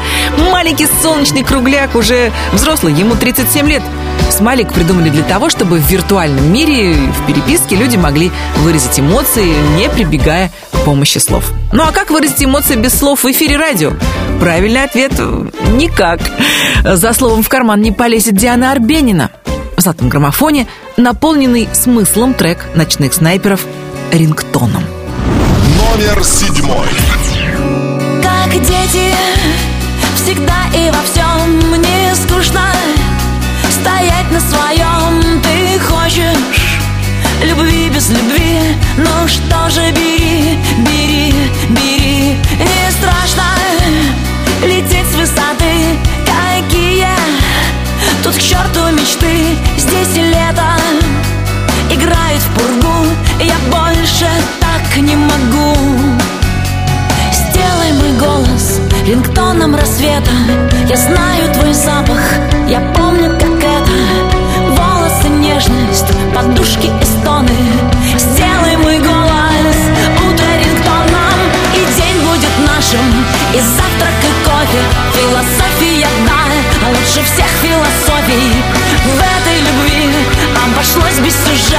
Маленький 0.51 0.89
солнечный 1.01 1.45
кругляк, 1.45 1.95
уже 1.95 2.33
взрослый, 2.53 2.95
ему 2.95 3.14
37 3.14 3.68
лет. 3.68 3.83
Смайлик 4.28 4.72
придумали 4.72 5.09
для 5.09 5.22
того, 5.22 5.51
чтобы 5.51 5.78
в 5.78 5.89
виртуальном 5.89 6.53
мире, 6.53 6.95
в 6.95 7.26
переписке 7.28 7.76
люди 7.76 7.97
могли 7.97 8.33
выразить 8.57 8.99
эмоции, 8.99 9.55
не 9.76 9.89
прибегая 9.89 10.51
к 10.72 10.78
помощи 10.81 11.18
слов. 11.18 11.45
Ну 11.72 11.85
а 11.85 11.93
как 11.93 12.11
выразить 12.11 12.43
эмоции 12.43 12.74
без 12.74 12.99
слов 12.99 13.22
в 13.22 13.31
эфире 13.31 13.57
радио? 13.57 13.93
Правильный 14.41 14.83
ответ– 14.83 15.12
никак. 15.74 16.18
За 16.83 17.12
словом 17.12 17.45
в 17.45 17.49
карман 17.49 17.81
не 17.83 17.93
полезет 17.93 18.35
Диана 18.35 18.72
Арбенина. 18.72 19.31
В 19.76 19.83
золотом 19.83 20.11
граммофоне 20.11 20.66
наполненный 21.03 21.68
смыслом 21.72 22.34
трек 22.34 22.66
ночных 22.74 23.14
снайперов 23.14 23.64
рингтоном. 24.12 24.84
Номер 25.76 26.24
седьмой. 26.24 26.88
Как 28.22 28.53
дети, 28.53 29.14
всегда 30.14 30.66
и 30.74 30.90
во 30.90 31.03
всем 31.03 31.70
мне 31.70 32.14
скучно 32.14 32.72
Стоять 33.80 34.30
на 34.30 34.40
своем 34.40 35.42
ты 35.42 35.78
хочешь 35.78 36.80
Любви 37.42 37.88
без 37.88 38.11
любви, 38.11 38.61
ну 38.98 39.26
что 39.26 39.70
же 39.70 39.90
бери, 39.92 40.20
рингтоном 59.61 59.74
рассвета. 59.74 60.30
Я 60.88 60.96
знаю 60.96 61.52
твой 61.52 61.74
запах, 61.74 62.20
я 62.68 62.80
помню, 62.96 63.30
как 63.38 63.58
это. 63.58 63.92
Волосы, 64.70 65.28
нежность, 65.28 66.06
подушки 66.34 66.86
и 66.86 67.04
стоны. 67.04 67.50
Сделай 68.16 68.76
мой 68.76 68.98
голос 68.98 69.78
утро 70.26 70.46
рингтоном 70.58 71.38
И 71.74 71.80
день 71.96 72.20
будет 72.26 72.54
нашим, 72.66 73.06
и 73.54 73.61
завтрак, 73.61 74.18
и 74.22 74.48
кофе. 74.48 74.82
Философия 75.14 76.06
одна, 76.06 76.42
а 76.84 76.88
лучше 76.88 77.22
всех 77.24 77.50
философий. 77.62 78.52
В 79.04 79.18
этой 79.18 79.58
любви 79.61 80.11
обошлось 80.64 81.18
без 81.18 81.34
сюжета 81.34 81.70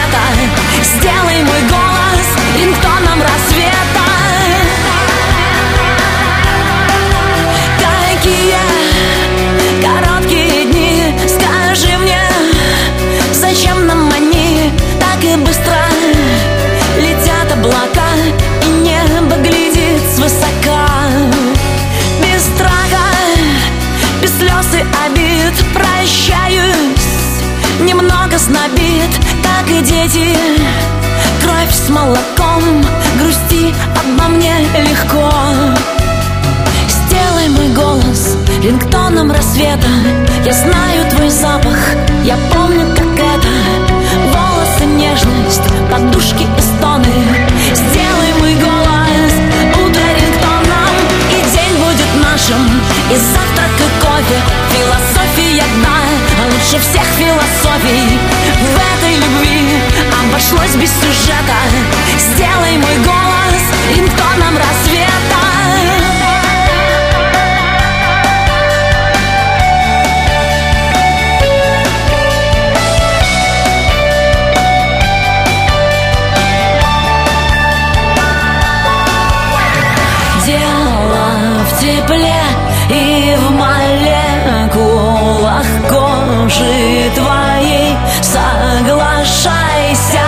молоком, 32.01 32.63
грусти 33.19 33.73
обо 33.95 34.27
мне 34.29 34.53
легко. 34.77 35.29
Сделай 36.87 37.49
мой 37.49 37.69
голос 37.69 38.37
рингтоном 38.63 39.31
рассвета. 39.31 39.87
Я 40.45 40.53
знаю 40.53 41.09
твой 41.11 41.29
запах, 41.29 41.77
я 42.23 42.37
помню, 42.53 42.87
как 42.95 43.13
это. 43.13 43.51
Волосы, 44.33 44.85
нежность, 44.85 45.67
подушки 45.91 46.45
и 46.57 46.61
стоны. 46.61 47.05
Сделай 47.73 48.31
мой 48.39 48.55
голос 48.55 49.33
утро 49.73 50.05
рингтоном. 50.17 50.93
И 51.29 51.37
день 51.53 51.75
будет 51.83 52.11
нашим, 52.23 52.63
и 53.11 53.15
завтрак, 53.15 53.75
и 53.77 53.89
кофе. 54.03 54.39
Философия 54.73 55.63
одна, 55.63 55.97
а 56.39 56.45
лучше 56.45 56.79
всех 56.81 57.05
философий. 57.19 58.19
В 58.59 58.77
этой 58.91 59.15
любви 59.17 59.50
обошлось 60.41 60.75
без 60.75 60.89
сюжета. 60.89 61.55
Сделай 62.17 62.77
мой 62.77 62.97
голос 63.05 63.63
рингтоном 63.95 64.57
рассвета. 64.57 65.11
Дело 80.45 81.65
в 81.65 81.71
тепле 81.79 82.41
и 82.89 83.35
в 83.37 83.51
молекулах 83.51 84.87
кожи 85.89 87.11
твоей. 87.15 87.90
Соглашайся, 88.41 90.25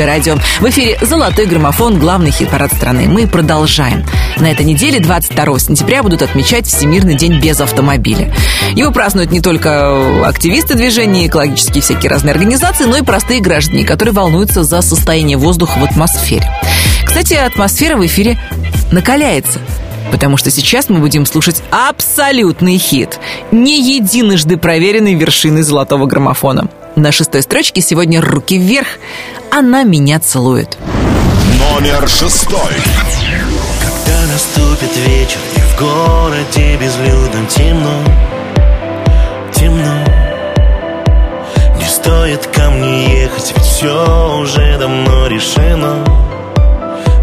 «Русское 0.00 0.06
радио». 0.06 0.36
В 0.60 0.68
эфире 0.70 0.96
«Золотой 1.02 1.44
граммофон», 1.44 1.98
главный 1.98 2.30
хит-парад 2.30 2.72
страны. 2.72 3.06
Мы 3.06 3.26
продолжаем. 3.26 4.02
На 4.38 4.50
этой 4.50 4.64
неделе, 4.64 4.98
22 4.98 5.58
сентября, 5.58 6.02
будут 6.02 6.22
отмечать 6.22 6.66
Всемирный 6.66 7.16
день 7.16 7.38
без 7.38 7.60
автомобиля. 7.60 8.32
Его 8.74 8.92
празднуют 8.92 9.30
не 9.30 9.42
только 9.42 10.26
активисты 10.26 10.74
движения, 10.74 11.26
экологические 11.26 11.82
всякие 11.82 12.08
разные 12.08 12.32
организации, 12.32 12.84
но 12.84 12.96
и 12.96 13.02
простые 13.02 13.40
граждане, 13.40 13.84
которые 13.84 14.14
волнуются 14.14 14.62
за 14.62 14.80
состояние 14.80 15.36
воздуха 15.36 15.78
в 15.78 15.84
атмосфере. 15.84 16.50
Кстати, 17.04 17.34
атмосфера 17.34 17.96
в 17.98 18.06
эфире 18.06 18.38
накаляется. 18.92 19.58
Потому 20.10 20.36
что 20.36 20.50
сейчас 20.50 20.88
мы 20.88 20.98
будем 20.98 21.26
слушать 21.26 21.62
абсолютный 21.70 22.78
хит. 22.78 23.18
Не 23.50 23.80
единожды 23.96 24.56
проверенной 24.56 25.14
вершины 25.14 25.62
золотого 25.62 26.06
граммофона. 26.06 26.68
На 26.96 27.12
шестой 27.12 27.42
строчке 27.42 27.80
сегодня 27.80 28.20
«Руки 28.20 28.58
вверх». 28.58 28.88
Она 29.50 29.84
меня 29.84 30.18
целует. 30.20 30.76
Номер 31.58 32.08
шестой. 32.08 32.72
Когда 33.80 34.26
наступит 34.32 34.96
вечер 35.06 35.38
и 35.56 35.60
в 35.60 35.78
городе 35.78 36.76
безлюдном 36.76 37.46
темно, 37.46 38.04
темно 39.54 40.04
Не 41.78 41.86
стоит 41.86 42.46
ко 42.48 42.70
мне 42.70 43.22
ехать, 43.22 43.52
ведь 43.56 43.64
все 43.64 44.40
уже 44.40 44.78
давно 44.78 45.26
решено, 45.28 46.04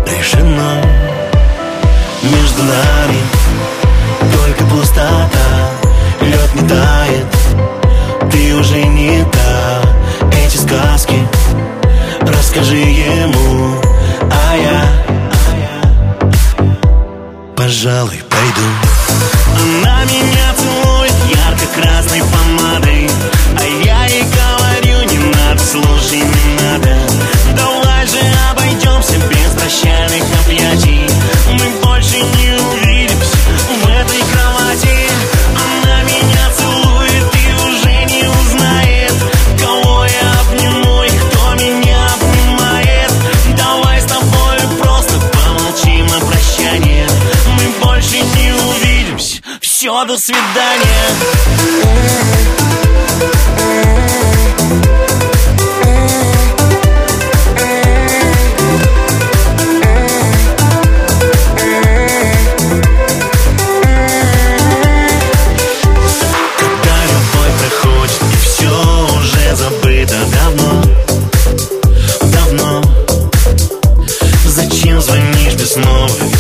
решено 0.05 0.81
Между 2.31 2.63
нами. 2.63 3.19
Только 4.33 4.63
пустота, 4.65 5.27
лед 6.21 6.55
не 6.55 6.67
тает, 6.67 8.31
ты 8.31 8.55
уже 8.55 8.83
не 8.83 9.23
та. 9.31 9.81
Эти 10.31 10.57
сказки 10.57 11.27
расскажи 12.21 12.75
ему, 12.75 13.81
а 14.21 14.55
я 14.55 15.07
пожалуй, 17.67 18.23
пойду. 18.29 18.67
Она 19.61 20.05
меня 20.05 20.53
целует 20.55 21.13
ярко-красной 21.35 22.21
помадой. 22.21 23.09
А 23.59 23.63
я 23.85 24.05
ей 24.05 24.23
говорю, 24.23 25.09
не 25.11 25.17
надо, 25.35 25.59
слушай, 25.59 26.21
не 26.21 26.63
надо. 26.63 26.95
Давай 27.57 28.07
же 28.07 28.19
обойдемся 28.49 29.17
без 29.29 29.51
прощальных 29.59 30.23
Все, 49.87 50.03
до 50.03 50.17
свидания. 50.17 51.07
Когда 75.79 76.36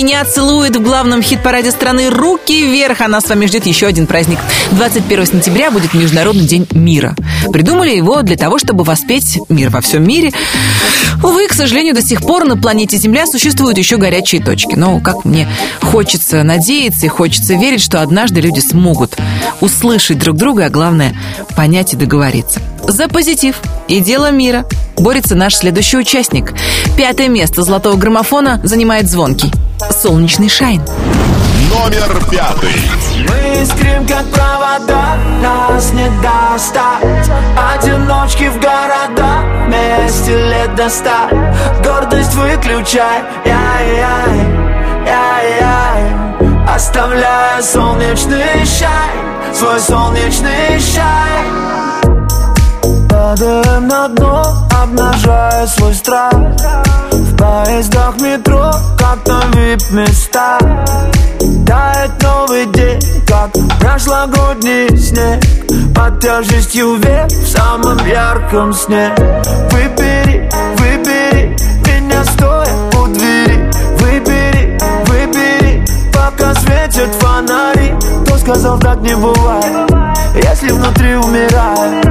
Меня 0.00 0.24
целует 0.24 0.76
в 0.76 0.80
главном 0.80 1.22
хит-параде 1.22 1.70
страны 1.70 2.08
«Руки 2.08 2.62
вверх». 2.62 3.02
А 3.02 3.08
нас 3.08 3.26
с 3.26 3.28
вами 3.28 3.44
ждет 3.44 3.66
еще 3.66 3.86
один 3.86 4.06
праздник. 4.06 4.38
21 4.70 5.26
сентября 5.26 5.70
будет 5.70 5.92
Международный 5.92 6.46
день 6.46 6.66
мира. 6.72 7.14
Придумали 7.52 7.94
его 7.94 8.22
для 8.22 8.38
того, 8.38 8.58
чтобы 8.58 8.82
воспеть 8.82 9.38
мир 9.50 9.68
во 9.68 9.82
всем 9.82 10.02
мире. 10.02 10.32
Увы, 11.22 11.48
к 11.48 11.52
сожалению, 11.52 11.94
до 11.94 12.00
сих 12.00 12.22
пор 12.22 12.46
на 12.46 12.56
планете 12.56 12.96
Земля 12.96 13.26
существуют 13.26 13.76
еще 13.76 13.98
горячие 13.98 14.42
точки. 14.42 14.74
Но, 14.74 15.00
как 15.00 15.26
мне 15.26 15.46
хочется 15.82 16.44
надеяться 16.44 17.04
и 17.04 17.10
хочется 17.10 17.52
верить, 17.52 17.82
что 17.82 18.00
однажды 18.00 18.40
люди 18.40 18.60
смогут 18.60 19.18
услышать 19.60 20.18
друг 20.18 20.38
друга, 20.38 20.64
а 20.64 20.70
главное, 20.70 21.14
понять 21.54 21.92
и 21.92 21.96
договориться. 21.96 22.62
За 22.88 23.06
позитив 23.06 23.56
и 23.86 24.00
дело 24.00 24.30
мира 24.30 24.64
борется 24.96 25.34
наш 25.34 25.56
следующий 25.56 25.98
участник. 25.98 26.54
Пятое 26.96 27.28
место 27.28 27.62
золотого 27.64 27.96
граммофона 27.96 28.62
занимает 28.64 29.06
звонкий. 29.06 29.52
Солнечный 29.88 30.48
шайн. 30.48 30.82
Номер 31.70 32.22
пятый. 32.30 32.90
Мы 33.28 33.62
искрим, 33.62 34.06
как 34.06 34.26
провода, 34.30 35.16
нас 35.42 35.92
не 35.92 36.08
достать 36.20 37.30
Одиночки 37.56 38.48
в 38.48 38.60
города, 38.60 39.42
вместе 39.66 40.36
лет 40.48 40.74
до 40.74 40.90
ста 40.90 41.28
Гордость 41.82 42.34
выключай, 42.34 43.22
яй-яй, 43.44 44.38
яй-яй 45.06 46.68
Оставляя 46.68 47.62
солнечный 47.62 48.66
шай, 48.66 49.54
свой 49.54 49.80
солнечный 49.80 50.78
шай 50.78 51.79
Падаем 53.30 53.86
на 53.86 54.08
дно, 54.08 54.42
обнажая 54.82 55.64
свой 55.68 55.94
страх. 55.94 56.32
В 57.12 57.36
поездах 57.36 58.20
метро, 58.20 58.72
как 58.98 59.24
на 59.24 59.40
вип-места. 59.56 60.58
Тает 61.64 62.10
новый 62.24 62.66
день, 62.66 63.00
как 63.28 63.52
прошлогодний 63.78 64.98
снег. 64.98 65.40
Под 65.94 66.18
тяжестью 66.20 66.96
век 66.96 67.28
в 67.28 67.46
самом 67.46 68.04
ярком 68.04 68.72
сне. 68.72 69.14
Выбери, 69.70 70.19
светят 76.54 77.14
фонари 77.20 77.94
Кто 78.24 78.38
сказал, 78.38 78.78
так 78.78 79.00
не 79.00 79.14
бывает, 79.14 79.90
если 80.34 80.70
внутри 80.70 81.16
умирает 81.16 82.06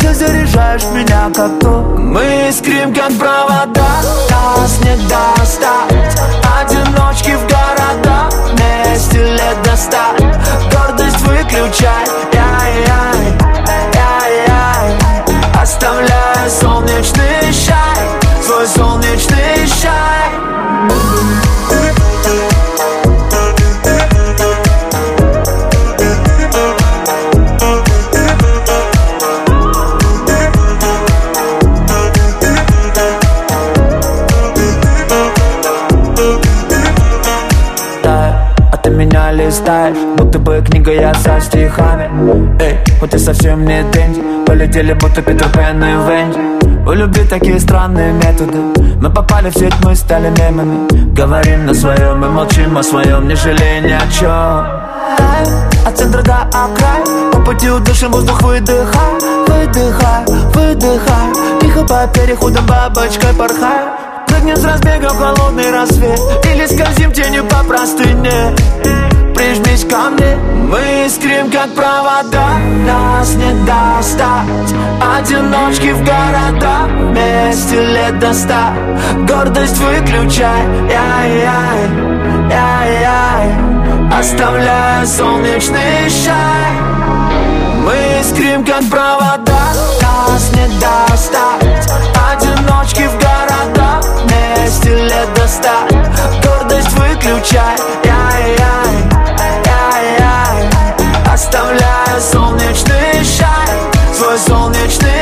Ты 0.00 0.14
заряжаешь 0.14 0.84
меня 0.92 1.30
как 1.34 1.58
то. 1.60 1.96
Мы 1.98 2.48
искрим, 2.48 2.94
как 2.94 3.12
провода, 3.18 4.02
нас 4.30 4.78
не 4.80 4.96
достать. 5.08 6.16
Одиночки 6.60 7.34
в 7.36 7.42
города, 7.42 8.28
вместе 8.52 9.24
лет 9.24 9.62
до 9.64 9.74
Гордость 10.70 11.20
выключай, 11.20 12.04
яй-яй, 12.32 13.38
яй-яй 13.94 14.98
Оставляя 15.60 16.48
солнечный 16.48 17.52
шай, 17.52 18.23
листаешь, 39.54 39.96
будто 40.16 40.38
бы 40.40 40.60
книга 40.66 40.92
я 40.92 41.14
со 41.14 41.40
стихами. 41.40 42.10
Эй, 42.60 42.76
хоть 42.98 43.14
и 43.14 43.18
совсем 43.18 43.64
не 43.64 43.84
Дэнди 43.84 44.44
Полетели 44.44 44.92
будто 44.94 45.22
Питер 45.22 45.48
Пен 45.50 45.82
и 45.82 45.92
Венди. 46.08 46.88
У 46.88 46.92
любви 46.92 47.22
такие 47.24 47.60
странные 47.60 48.12
методы 48.12 48.58
Мы 49.00 49.10
попали 49.10 49.50
в 49.50 49.54
сеть, 49.54 49.74
мы 49.84 49.94
стали 49.94 50.28
мемами. 50.40 51.14
Говорим 51.14 51.66
на 51.66 51.74
своем 51.74 52.24
и 52.24 52.28
молчим 52.28 52.76
о 52.76 52.82
своем 52.82 53.28
Не 53.28 53.36
жалея 53.36 53.80
ни 53.80 53.92
о 53.92 54.06
чем 54.10 55.86
От 55.86 55.96
центра 55.96 56.22
до 56.22 56.36
окрай 56.48 57.30
По 57.32 57.38
пути 57.40 57.70
удушим 57.70 58.10
воздух 58.10 58.42
выдыхай 58.42 59.12
Выдыхай, 59.46 60.24
выдыхай. 60.52 61.60
Тихо 61.60 61.84
по 61.84 62.06
переходам 62.12 62.66
бабочкой 62.66 63.32
порхай. 63.38 63.86
Прыгнем 64.26 64.56
с 64.56 64.64
разбега 64.64 65.10
в 65.10 65.18
холодный 65.18 65.70
рассвет 65.70 66.20
Или 66.44 66.66
скользим 66.66 67.12
тенью 67.12 67.44
по 67.44 67.62
простыне 67.64 68.52
Прижмись 69.34 69.84
ко 69.84 70.10
мне. 70.10 70.36
Мы 70.68 71.06
искрим, 71.06 71.50
как 71.50 71.74
провода 71.74 72.58
Нас 72.86 73.34
не 73.34 73.52
достать. 73.66 74.74
Одиночки 75.16 75.92
в 75.92 75.98
города 76.04 76.88
Вместе 76.88 77.84
лет 77.84 78.18
до 78.18 78.32
ста. 78.32 78.72
Гордость 79.28 79.78
выключай 79.78 80.62
Яй-яй, 80.88 81.90
яй-яй. 82.50 84.18
Оставляя 84.18 85.04
солнечный 85.04 86.08
шай. 86.08 86.72
Мы 87.84 88.20
искрим, 88.20 88.64
как 88.64 88.88
провода 88.88 89.74
Нас 90.00 90.52
не 90.52 90.66
достать. 90.80 91.88
Одиночки 92.32 93.02
в 93.02 93.18
города 93.18 94.00
Вместе 94.24 94.94
лет 94.94 95.28
до 95.34 95.46
ста. 95.48 95.86
Гордость 96.42 96.92
выключай 96.92 98.03
Оставляя 102.14 102.20
солнечный 102.20 103.24
шай 103.24 104.14
Свой 104.14 104.38
солнечный 104.38 105.13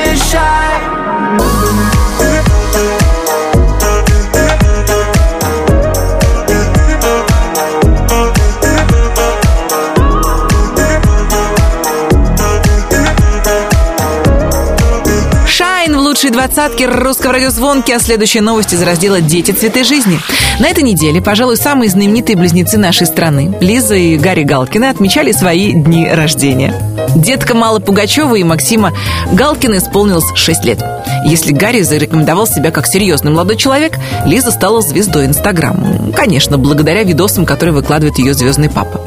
Двадцатке 16.45 16.87
русского 16.87 17.35
радиозвонки, 17.35 17.93
а 17.93 18.01
следующая 18.01 18.41
новость 18.41 18.73
из 18.73 18.83
раздела 18.83 19.21
«Дети. 19.21 19.53
Цветы 19.53 19.85
жизни». 19.85 20.19
На 20.59 20.69
этой 20.69 20.83
неделе, 20.83 21.23
пожалуй, 21.23 21.57
самые 21.57 21.89
знаменитые 21.89 22.35
близнецы 22.35 22.79
нашей 22.79 23.07
страны, 23.07 23.57
Лиза 23.61 23.95
и 23.95 24.17
Гарри 24.19 24.43
Галкины, 24.43 24.87
отмечали 24.87 25.31
свои 25.31 25.73
дни 25.73 26.09
рождения. 26.09 26.75
Детка 27.15 27.55
Мала 27.55 27.79
Пугачева 27.79 28.35
и 28.35 28.43
Максима 28.43 28.93
Галкина 29.31 29.79
исполнилось 29.79 30.25
6 30.35 30.65
лет. 30.65 30.83
Если 31.27 31.53
Гарри 31.53 31.83
зарекомендовал 31.83 32.49
себя 32.49 32.73
как 32.73 32.89
серьезный 32.89 33.31
молодой 33.31 33.57
человек, 33.57 33.97
Лиза 34.27 34.51
стала 34.51 34.83
звездой 34.83 35.27
Инстаграм. 35.27 36.13
Конечно, 36.13 36.59
благодаря 36.59 37.05
видосам, 37.05 37.47
которые 37.47 37.73
выкладывает 37.73 38.19
ее 38.19 38.35
звездный 38.35 38.69
папа. 38.69 39.01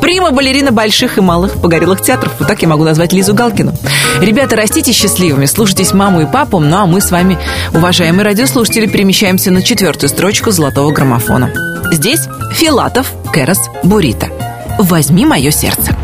Прима 0.00 0.32
балерина 0.32 0.72
больших 0.72 1.18
и 1.18 1.20
малых 1.20 1.60
погорелых 1.60 2.00
театров. 2.02 2.32
Вот 2.40 2.48
так 2.48 2.60
я 2.62 2.68
могу 2.68 2.82
назвать 2.82 3.12
Лизу 3.12 3.32
Галкину. 3.32 3.74
Ребята, 4.20 4.56
растите 4.56 4.92
счастливыми, 4.92 5.46
слушайтесь 5.46 5.92
маму 5.92 6.22
и 6.22 6.26
папу, 6.26 6.58
ну 6.58 6.79
а 6.80 6.86
мы 6.86 7.02
с 7.02 7.10
вами, 7.10 7.38
уважаемые 7.74 8.24
радиослушатели, 8.24 8.86
перемещаемся 8.86 9.50
на 9.50 9.62
четвертую 9.62 10.08
строчку 10.08 10.50
золотого 10.50 10.90
граммофона. 10.92 11.52
Здесь 11.92 12.20
Филатов, 12.54 13.12
Кэрос, 13.32 13.58
Бурита. 13.82 14.28
Возьми 14.78 15.26
мое 15.26 15.50
сердце. 15.50 15.94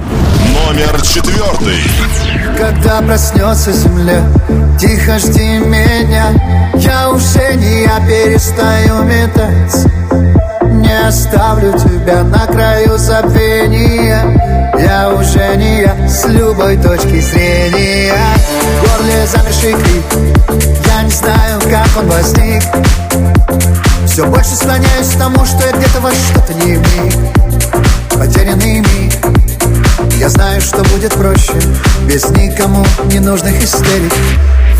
Номер 0.67 1.01
четвертый. 1.01 1.81
Когда 2.59 3.01
проснется 3.01 3.73
земля, 3.73 4.23
тихо 4.79 5.19
жди 5.19 5.59
меня 5.59 6.33
Я 6.75 7.11
уже 7.11 7.55
не 7.55 7.83
я 7.83 8.01
перестаю 8.01 9.03
метаться 9.03 9.91
Не 10.63 11.07
оставлю 11.07 11.73
тебя 11.73 12.23
на 12.23 12.47
краю 12.47 12.97
забвения 12.97 14.46
Я 14.79 15.11
уже 15.11 15.57
не 15.57 15.83
я 15.83 16.09
с 16.09 16.25
любой 16.27 16.77
точки 16.77 17.21
зрения. 17.21 18.13
В 18.13 18.99
горле 18.99 19.27
замерший 19.27 19.73
крик. 19.73 20.05
Я 20.87 21.03
не 21.03 21.11
знаю, 21.11 21.61
как 21.63 21.89
он 21.97 22.09
возник. 22.09 22.63
Все 24.07 24.25
больше 24.27 24.55
склоняюсь 24.55 25.09
к 25.15 25.19
тому, 25.19 25.45
что 25.45 25.67
я 25.67 25.73
где-то 25.73 26.01
во 26.01 26.11
что-то 26.11 26.55
не 26.55 26.77
вник 26.77 27.15
Потерянный 28.11 28.81
миг. 28.81 29.13
Я 30.19 30.29
знаю, 30.29 30.61
что 30.61 30.83
будет 30.85 31.13
проще. 31.15 31.53
Без 32.07 32.25
никому 32.31 32.85
ненужных 33.07 33.63
истерик. 33.63 34.13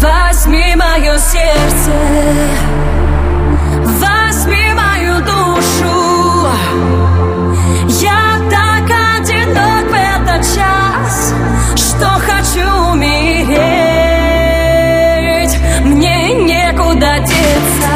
Возьми 0.01 0.75
мое 0.77 1.19
сердце. 1.19 1.93
Возьми 4.01 4.73
мою 4.75 5.21
душу. 5.21 6.49
Я 8.01 8.26
сейчас, 10.47 11.35
что 11.75 12.07
хочу 12.21 12.69
умереть. 12.93 13.57
Мне 15.85 16.33
некуда 16.35 17.19
деться. 17.21 17.93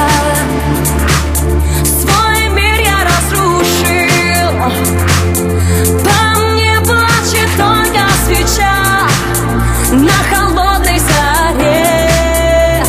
Свой 1.85 2.49
мир 2.51 2.81
я 2.81 3.05
разрушил. 3.05 4.51
По 6.05 6.19
мне 6.41 6.81
плачет 6.81 7.51
только 7.57 8.03
свеча 8.27 8.79
на 9.93 10.19
холодной 10.35 10.99
заре. 10.99 12.85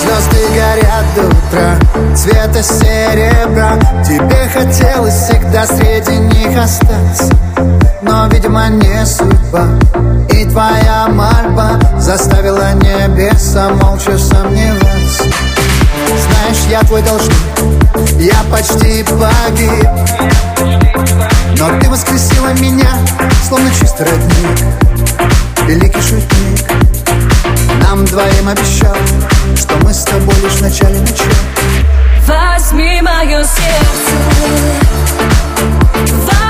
Звезды 0.00 0.42
горят 0.54 1.06
до 1.14 1.22
утра 1.26 1.70
цвета 2.14 2.62
серебра 2.62 3.78
Тебе 4.04 4.48
хотелось 4.52 5.14
всегда 5.14 5.66
среди 5.66 6.16
них 6.18 6.31
них 6.52 6.62
остаться 6.62 7.30
Но, 8.02 8.26
видимо, 8.28 8.68
не 8.68 9.04
судьба. 9.06 9.66
И 10.30 10.44
твоя 10.44 11.08
мольба 11.08 11.78
Заставила 11.98 12.72
небеса 12.74 13.70
молча 13.70 14.18
сомневаться. 14.18 15.24
Знаешь, 16.06 16.64
я 16.70 16.80
твой 16.80 17.02
должник 17.02 17.36
Я 18.18 18.36
почти 18.50 19.04
погиб. 19.04 19.88
Но 21.58 21.80
ты 21.80 21.88
воскресила 21.88 22.52
меня 22.54 22.90
Словно 23.48 23.70
чистый 23.70 24.06
родник. 24.06 24.64
Великий 25.66 26.00
шутник 26.00 26.70
Нам 27.82 28.04
двоим 28.04 28.48
обещал 28.48 28.96
Что 29.56 29.76
мы 29.84 29.92
с 29.92 30.04
тобой 30.04 30.34
лишь 30.42 30.54
в 30.54 30.62
начале 30.62 31.00
начала 31.00 31.32
Возьми 32.26 33.00
мое 33.02 33.42
сердце. 33.42 34.82
Возьми 36.26 36.41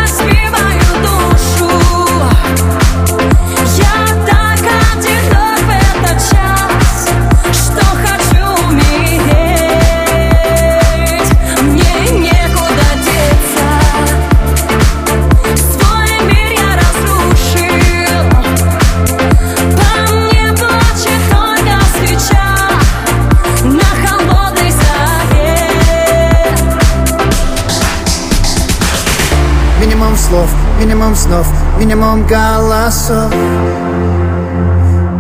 минимум 31.02 31.16
снов, 31.16 31.46
минимум 31.78 32.26
голосов. 32.26 33.32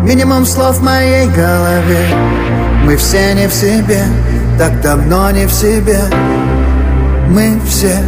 Минимум 0.04 0.46
слов 0.46 0.76
в 0.76 0.82
моей 0.82 1.26
голове. 1.26 2.06
Мы 2.84 2.96
все 2.96 3.34
не 3.34 3.48
в 3.48 3.52
себе, 3.52 4.04
так 4.58 4.80
давно 4.80 5.30
не 5.32 5.46
в 5.46 5.52
себе. 5.52 5.98
Мы 7.28 7.60
все. 7.66 7.98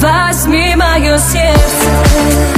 Возьми 0.00 0.76
мое 0.76 1.18
сердце 1.18 2.55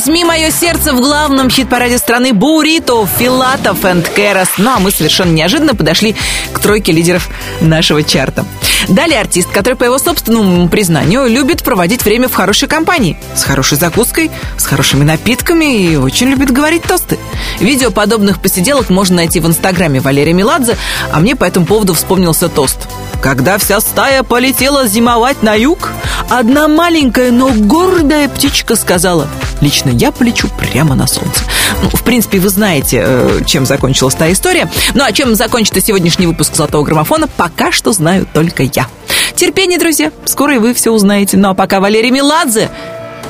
Возьми 0.00 0.24
мое 0.24 0.50
сердце 0.50 0.94
в 0.94 1.00
главном 1.02 1.50
хит-параде 1.50 1.98
страны 1.98 2.32
Бурито, 2.32 3.06
Филатов 3.18 3.84
и 3.84 4.00
Керас. 4.16 4.48
Ну 4.56 4.70
а 4.70 4.78
мы 4.78 4.90
совершенно 4.90 5.30
неожиданно 5.30 5.74
подошли 5.74 6.16
к 6.54 6.58
тройке 6.58 6.90
лидеров 6.90 7.28
нашего 7.60 8.02
чарта. 8.02 8.46
Далее 8.88 9.20
артист, 9.20 9.50
который, 9.50 9.74
по 9.74 9.84
его 9.84 9.98
собственному 9.98 10.70
признанию, 10.70 11.26
любит 11.26 11.62
проводить 11.62 12.02
время 12.02 12.28
в 12.28 12.32
хорошей 12.32 12.66
компании, 12.66 13.18
с 13.34 13.44
хорошей 13.44 13.76
закуской, 13.76 14.30
с 14.56 14.64
хорошими 14.64 15.04
напитками 15.04 15.90
и 15.90 15.96
очень 15.96 16.28
любит 16.28 16.50
говорить 16.50 16.84
тосты. 16.84 17.18
Видео 17.58 17.90
подобных 17.90 18.40
посиделок 18.40 18.88
можно 18.88 19.16
найти 19.16 19.38
в 19.38 19.46
инстаграме 19.46 20.00
Валерия 20.00 20.32
Меладзе, 20.32 20.78
а 21.12 21.20
мне 21.20 21.36
по 21.36 21.44
этому 21.44 21.66
поводу 21.66 21.92
вспомнился 21.92 22.48
тост. 22.48 22.88
Когда 23.20 23.58
вся 23.58 23.80
стая 23.82 24.22
полетела 24.22 24.86
зимовать 24.86 25.42
на 25.42 25.52
юг, 25.52 25.90
одна 26.30 26.68
маленькая, 26.68 27.30
но 27.32 27.50
гордая 27.50 28.30
птичка 28.30 28.76
сказала, 28.76 29.28
лично 29.60 29.90
я 29.90 30.12
полечу 30.12 30.48
прямо 30.58 30.94
на 30.94 31.06
солнце. 31.06 31.42
Ну, 31.82 31.88
в 31.90 32.02
принципе, 32.02 32.38
вы 32.38 32.48
знаете, 32.48 33.02
э, 33.04 33.40
чем 33.46 33.66
закончилась 33.66 34.14
та 34.14 34.30
история. 34.32 34.70
Ну, 34.94 35.04
а 35.04 35.12
чем 35.12 35.34
закончится 35.34 35.80
сегодняшний 35.80 36.26
выпуск 36.26 36.54
«Золотого 36.54 36.84
граммофона», 36.84 37.28
пока 37.28 37.72
что 37.72 37.92
знаю 37.92 38.26
только 38.32 38.62
я. 38.64 38.86
Терпение, 39.34 39.78
друзья, 39.78 40.12
скоро 40.24 40.54
и 40.54 40.58
вы 40.58 40.74
все 40.74 40.90
узнаете. 40.90 41.36
Ну, 41.36 41.50
а 41.50 41.54
пока 41.54 41.80
Валерий 41.80 42.10
Меладзе, 42.10 42.70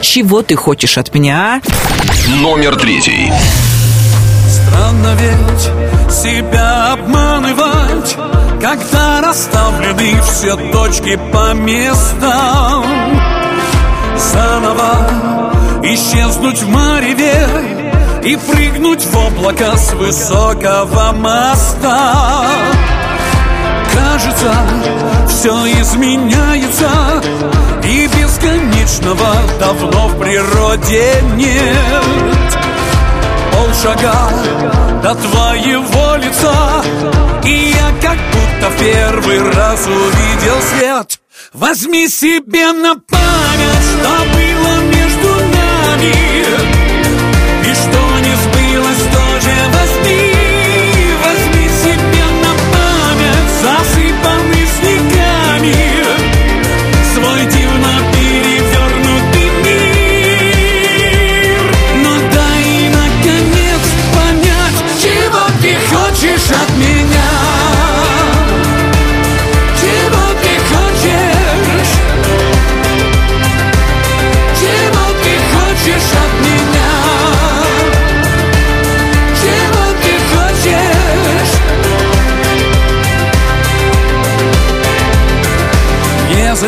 чего 0.01 0.43
ты 0.43 0.57
хочешь 0.57 0.99
от 0.99 1.14
меня, 1.14 1.61
а? 1.64 2.41
Номер 2.43 2.76
третий. 2.76 3.33
Странно 4.49 5.16
ведь 5.20 6.12
себя 6.12 6.93
обманывать 6.93 8.16
Когда 8.61 9.20
расставлены 9.20 10.20
все 10.22 10.57
точки 10.72 11.18
по 11.33 11.55
местам 11.55 12.85
Заново 14.16 15.39
исчезнуть 15.83 16.62
в 16.62 16.68
мареве 16.68 17.47
И 18.24 18.37
прыгнуть 18.37 19.05
в 19.05 19.16
облако 19.16 19.76
с 19.76 19.93
высокого 19.95 21.12
моста. 21.12 22.47
Кажется, 23.93 24.55
все 25.28 25.53
изменяется 25.81 26.91
И 27.85 28.07
бесконечного 28.09 29.35
давно 29.59 30.09
в 30.09 30.18
природе 30.18 31.22
нет. 31.35 32.59
Полшага 33.53 34.14
до 35.03 35.14
твоего 35.14 36.16
лица 36.16 36.83
И 37.45 37.72
я 37.74 37.91
как 38.03 38.18
будто 38.33 38.70
в 38.70 38.78
первый 38.78 39.51
раз 39.53 39.87
увидел 39.87 40.61
свет. 40.62 41.20
Возьми 41.53 42.07
себе 42.09 42.70
на 42.72 42.95
память, 42.95 43.85
что 43.91 44.09
было 44.33 44.81
между 44.83 45.28
нами 45.53 45.60
И 46.03 46.70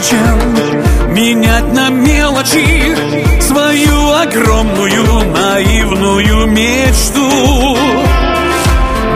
Незачем 0.03 1.15
менять 1.15 1.73
на 1.73 1.89
мелочи 1.91 2.97
Свою 3.41 4.13
огромную 4.13 5.31
наивную 5.31 6.47
мечту. 6.49 7.77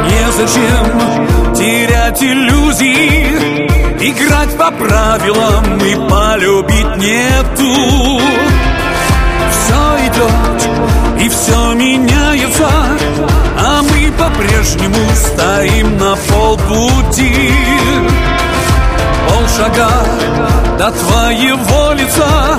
Незачем 0.04 1.54
терять 1.54 2.22
иллюзии 2.22 3.66
Играть 3.98 4.56
по 4.56 4.70
правилам 4.70 5.78
и 5.78 5.94
полюбить 6.08 6.96
нету. 6.98 8.20
Все 9.50 10.06
идет 10.06 11.20
и 11.20 11.28
все 11.28 11.72
меняется 11.72 12.68
А 13.58 13.82
мы 13.82 14.12
по-прежнему 14.12 15.08
стоим 15.16 15.98
на 15.98 16.14
полпути 16.14 17.50
Полшага 19.36 19.90
до 20.78 20.90
твоего 20.92 21.92
лица 21.92 22.58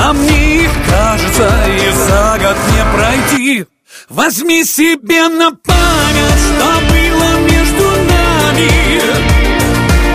А 0.00 0.12
мне 0.14 0.64
их 0.64 0.70
кажется 0.88 1.52
и 1.68 1.90
за 1.92 2.38
год 2.40 2.56
не 2.72 2.82
пройти. 2.96 3.66
Возьми 4.08 4.64
себе 4.64 5.28
на 5.28 5.50
память, 5.50 6.40
что 6.46 6.68
было 6.88 7.28
между 7.40 7.88
нами 8.10 8.70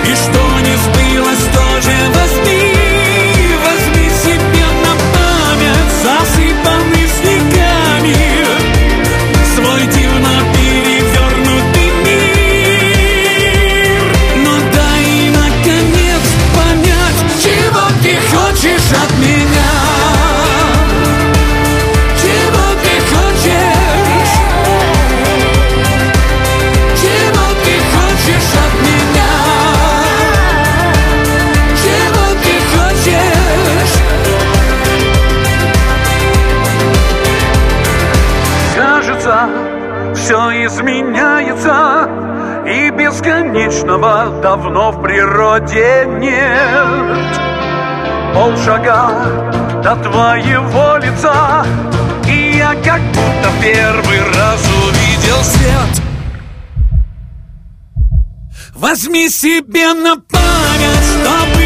И 0.06 0.16
что 0.16 0.44
не 0.66 0.76
сбылось, 0.84 1.46
тоже 1.54 1.94
возьми 2.16 2.31
денет 45.68 47.40
Полшага 48.34 49.82
до 49.84 49.96
твоего 49.98 50.98
лица. 50.98 51.66
И 52.28 52.58
я 52.58 52.76
как 52.76 53.02
будто 53.02 53.50
первый 53.62 54.20
раз 54.34 54.62
увидел 54.88 55.44
свет. 55.44 56.02
Возьми 58.76 59.30
себе 59.30 59.94
на 59.94 60.16
память, 60.16 61.06
чтобы 61.22 61.61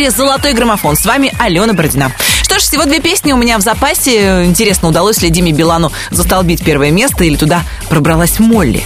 эфире 0.00 0.10
«Золотой 0.10 0.54
граммофон». 0.54 0.96
С 0.96 1.04
вами 1.04 1.30
Алена 1.38 1.74
Бородина. 1.74 2.10
Что 2.42 2.58
ж, 2.58 2.62
всего 2.62 2.86
две 2.86 3.00
песни 3.00 3.32
у 3.32 3.36
меня 3.36 3.58
в 3.58 3.60
запасе. 3.60 4.44
Интересно, 4.46 4.88
удалось 4.88 5.20
ли 5.20 5.28
Диме 5.28 5.52
Билану 5.52 5.92
застолбить 6.10 6.64
первое 6.64 6.90
место 6.90 7.24
или 7.24 7.36
туда 7.36 7.64
пробралась 7.90 8.38
Молли? 8.38 8.82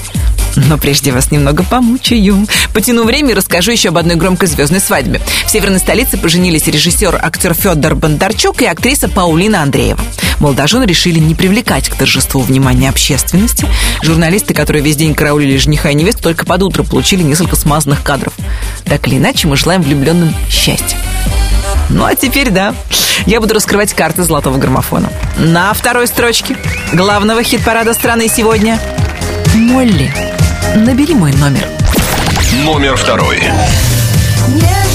Но 0.56 0.76
прежде 0.76 1.12
вас 1.12 1.30
немного 1.30 1.62
помучаю. 1.62 2.48
Потяну 2.72 3.04
время 3.04 3.30
и 3.30 3.34
расскажу 3.34 3.70
еще 3.70 3.90
об 3.90 3.98
одной 3.98 4.16
громкой 4.16 4.48
звездной 4.48 4.80
свадьбе. 4.80 5.20
В 5.46 5.50
северной 5.50 5.78
столице 5.78 6.18
поженились 6.18 6.66
режиссер, 6.66 7.20
актер 7.22 7.54
Федор 7.54 7.94
Бондарчук 7.94 8.62
и 8.62 8.66
актриса 8.66 9.08
Паулина 9.08 9.62
Андреева. 9.62 10.00
Молодожен 10.40 10.82
решили 10.82 11.20
не 11.20 11.36
привлекать 11.36 11.88
к 11.88 11.94
торжеству 11.94 12.40
внимания 12.40 12.88
общественности. 12.88 13.68
Журналисты, 14.02 14.52
которые 14.52 14.82
весь 14.82 14.96
день 14.96 15.14
караулили 15.14 15.58
жениха 15.58 15.90
и 15.90 15.94
невесту, 15.94 16.24
только 16.24 16.44
под 16.44 16.62
утро 16.64 16.82
получили 16.82 17.22
несколько 17.22 17.54
смазанных 17.54 18.02
кадров. 18.02 18.32
Так 18.84 19.06
или 19.06 19.16
иначе, 19.16 19.46
мы 19.46 19.56
желаем 19.56 19.82
влюбленным 19.82 20.34
счастья. 20.50 20.98
Ну 21.94 22.04
а 22.04 22.16
теперь, 22.16 22.50
да, 22.50 22.74
я 23.24 23.40
буду 23.40 23.54
раскрывать 23.54 23.94
карты 23.94 24.24
золотого 24.24 24.58
граммофона. 24.58 25.10
На 25.38 25.72
второй 25.74 26.08
строчке 26.08 26.56
главного 26.92 27.44
хит-парада 27.44 27.94
страны 27.94 28.26
сегодня 28.26 28.80
«Молли, 29.54 30.12
набери 30.74 31.14
мой 31.14 31.32
номер». 31.34 31.68
Номер 32.64 32.96
второй. 32.96 33.40
Нет. 34.48 34.93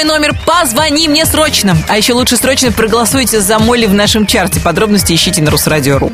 мой 0.00 0.18
номер 0.18 0.34
«Позвони 0.46 1.08
мне 1.08 1.26
срочно». 1.26 1.76
А 1.88 1.96
еще 1.98 2.14
лучше 2.14 2.36
срочно 2.36 2.72
проголосуйте 2.72 3.40
за 3.40 3.58
Молли 3.58 3.84
в 3.84 3.92
нашем 3.92 4.26
чарте. 4.26 4.58
Подробности 4.60 5.12
ищите 5.12 5.42
на 5.42 5.50
Русрадио.ру. 5.50 6.12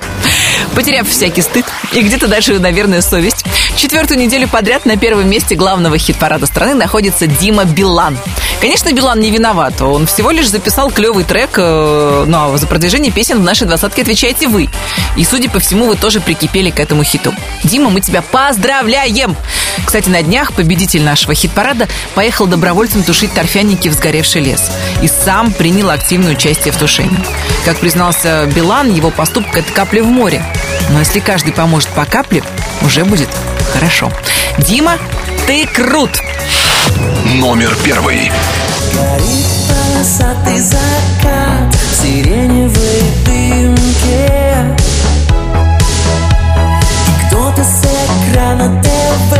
Потеряв 0.74 1.08
всякий 1.08 1.42
стыд 1.42 1.66
и 1.92 2.02
где-то 2.02 2.26
дальше 2.26 2.58
наверное, 2.58 3.00
совесть, 3.00 3.44
четвертую 3.76 4.18
неделю 4.18 4.48
подряд 4.48 4.86
на 4.86 4.96
первом 4.96 5.28
месте 5.28 5.54
главного 5.54 5.98
хит-парада 5.98 6.46
страны 6.46 6.74
находится 6.74 7.26
Дима 7.26 7.64
Билан. 7.64 8.18
Конечно, 8.60 8.92
Билан 8.92 9.20
не 9.20 9.30
виноват. 9.30 9.80
Он 9.82 10.06
всего 10.06 10.30
лишь 10.30 10.48
записал 10.48 10.90
клевый 10.90 11.24
трек, 11.24 11.56
но 11.56 12.56
за 12.56 12.66
продвижение 12.66 13.12
песен 13.12 13.38
в 13.38 13.44
нашей 13.44 13.66
двадцатке 13.66 14.02
отвечаете 14.02 14.48
вы. 14.48 14.68
И, 15.16 15.24
судя 15.24 15.48
по 15.48 15.60
всему, 15.60 15.86
вы 15.86 15.96
тоже 15.96 16.20
прикипели 16.20 16.70
к 16.70 16.80
этому 16.80 17.04
хиту. 17.04 17.34
Дима, 17.62 17.90
мы 17.90 18.00
тебя 18.00 18.22
поздравляем! 18.22 19.36
Кстати, 19.84 20.08
на 20.08 20.22
днях 20.22 20.54
победитель 20.54 21.02
нашего 21.02 21.34
хит-парада 21.34 21.86
поехал 22.14 22.46
добровольцем 22.46 23.02
тушить 23.02 23.32
торфяне 23.32 23.75
торфяники 23.76 23.88
в 23.88 23.92
сгоревший 23.92 24.42
лес. 24.42 24.70
И 25.02 25.08
сам 25.08 25.52
принял 25.52 25.90
активное 25.90 26.32
участие 26.32 26.72
в 26.72 26.76
тушении. 26.76 27.18
Как 27.64 27.78
признался 27.78 28.46
Билан, 28.54 28.92
его 28.92 29.10
поступок– 29.10 29.56
это 29.58 29.72
капля 29.72 30.02
в 30.02 30.06
море. 30.06 30.42
Но 30.90 31.00
если 31.00 31.20
каждый 31.20 31.52
поможет 31.52 31.88
по 31.90 32.04
капле, 32.04 32.42
уже 32.82 33.04
будет 33.04 33.28
хорошо. 33.72 34.10
Дима, 34.58 34.98
ты 35.46 35.66
крут! 35.66 36.10
Номер 37.36 37.76
первый. 37.84 38.30
Горит 38.94 39.46
полосатый 39.68 40.60
закат 40.60 41.74
в 41.74 42.02
сиреневой 42.02 43.02
дымке 43.26 44.76
И 47.06 47.26
кто-то 47.26 47.62
с 47.62 47.82
экрана 48.30 48.82
ТВ 48.82 49.36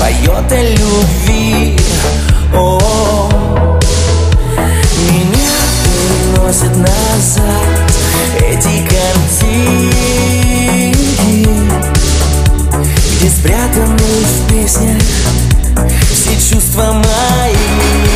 поет 0.00 0.52
о 0.52 0.62
любви 0.62 1.78
О, 2.52 2.84
меня 2.94 3.23
переносит 6.44 6.76
назад 6.76 7.92
эти 8.40 8.86
картинки 8.86 9.88
Где 13.18 13.28
спрятаны 13.30 13.96
в 13.96 14.48
песнях 14.48 15.02
все 16.12 16.54
чувства 16.54 16.92
мои 16.92 18.13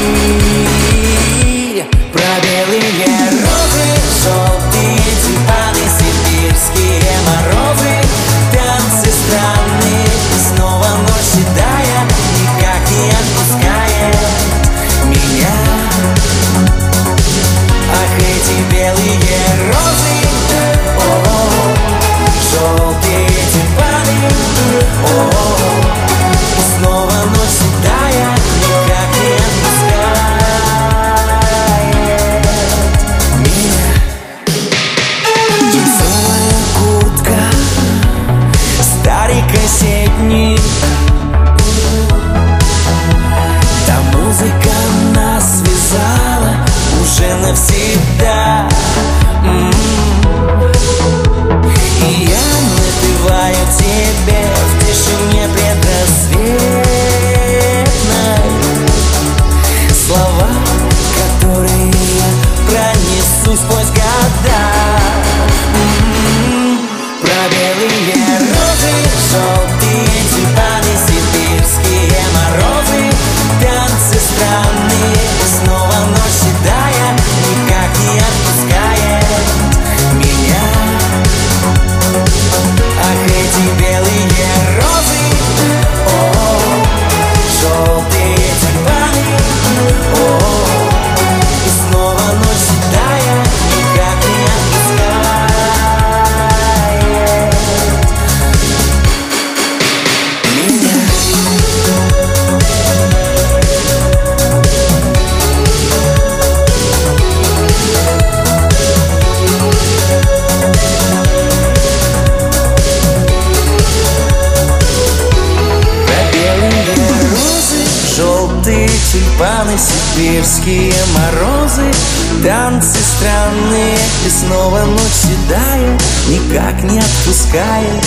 отпускает 127.48 128.04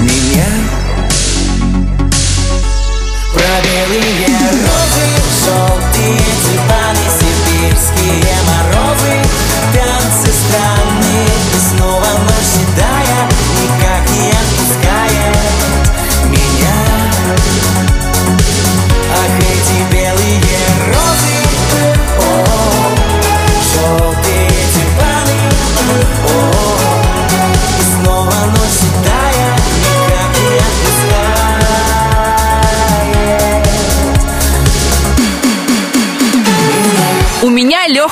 меня. 0.00 0.44
Про 3.32 3.54
белые 3.64 4.26
розы, 4.26 5.06
желтые 5.44 6.41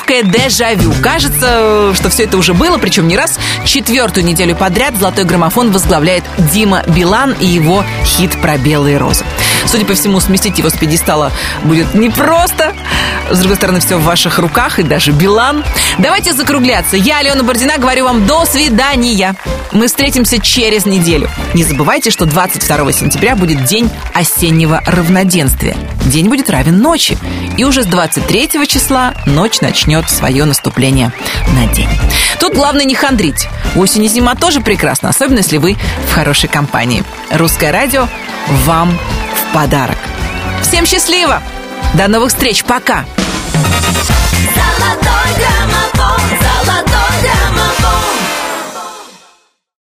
легкое 0.01 0.23
дежавю. 0.23 0.93
Кажется, 1.01 1.93
что 1.95 2.09
все 2.09 2.23
это 2.23 2.37
уже 2.37 2.53
было, 2.53 2.77
причем 2.77 3.07
не 3.07 3.17
раз. 3.17 3.39
Четвертую 3.65 4.25
неделю 4.25 4.55
подряд 4.55 4.95
«Золотой 4.97 5.25
граммофон» 5.25 5.71
возглавляет 5.71 6.23
Дима 6.51 6.83
Билан 6.87 7.35
и 7.39 7.45
его 7.45 7.83
хит 8.03 8.39
про 8.41 8.57
белые 8.57 8.97
розы. 8.97 9.25
Судя 9.65 9.85
по 9.85 9.93
всему, 9.93 10.19
сместить 10.19 10.57
его 10.57 10.69
с 10.69 10.73
пьедестала 10.73 11.31
будет 11.63 11.93
непросто. 11.93 12.73
С 13.29 13.39
другой 13.39 13.57
стороны, 13.57 13.79
все 13.79 13.97
в 13.97 14.03
ваших 14.03 14.39
руках, 14.39 14.79
и 14.79 14.83
даже 14.83 15.11
Билан. 15.11 15.63
Давайте 15.99 16.33
закругляться. 16.33 16.97
Я, 16.97 17.19
Алена 17.19 17.43
Бордина, 17.43 17.77
говорю 17.77 18.05
вам 18.05 18.25
до 18.25 18.45
свидания. 18.45 19.35
Мы 19.71 19.87
встретимся 19.87 20.39
через 20.39 20.85
неделю. 20.85 21.29
Не 21.53 21.63
забывайте, 21.63 22.09
что 22.09 22.25
22 22.25 22.91
сентября 22.91 23.35
будет 23.35 23.65
день 23.65 23.89
осеннего 24.13 24.81
равноденствия. 24.85 25.75
День 26.05 26.27
будет 26.27 26.49
равен 26.49 26.79
ночи. 26.79 27.17
И 27.57 27.63
уже 27.63 27.83
с 27.83 27.85
23 27.85 28.67
числа 28.67 29.13
ночь 29.25 29.61
начнет 29.61 30.09
свое 30.09 30.45
наступление 30.45 31.11
на 31.55 31.67
день. 31.67 31.89
Тут 32.39 32.53
главное 32.53 32.85
не 32.85 32.95
хандрить. 32.95 33.47
Осень 33.75 34.03
и 34.05 34.07
зима 34.07 34.35
тоже 34.35 34.61
прекрасна, 34.61 35.09
особенно 35.09 35.39
если 35.39 35.57
вы 35.57 35.77
в 36.07 36.13
хорошей 36.13 36.49
компании. 36.49 37.03
Русское 37.29 37.71
радио 37.71 38.07
вам 38.65 38.97
в 39.35 39.53
подарок. 39.53 39.97
Всем 40.61 40.85
счастливо! 40.85 41.41
До 41.93 42.07
новых 42.07 42.29
встреч, 42.29 42.63
пока! 42.63 43.05
Золотой 43.53 45.31
граммофон, 45.37 46.21
золотой 46.39 47.10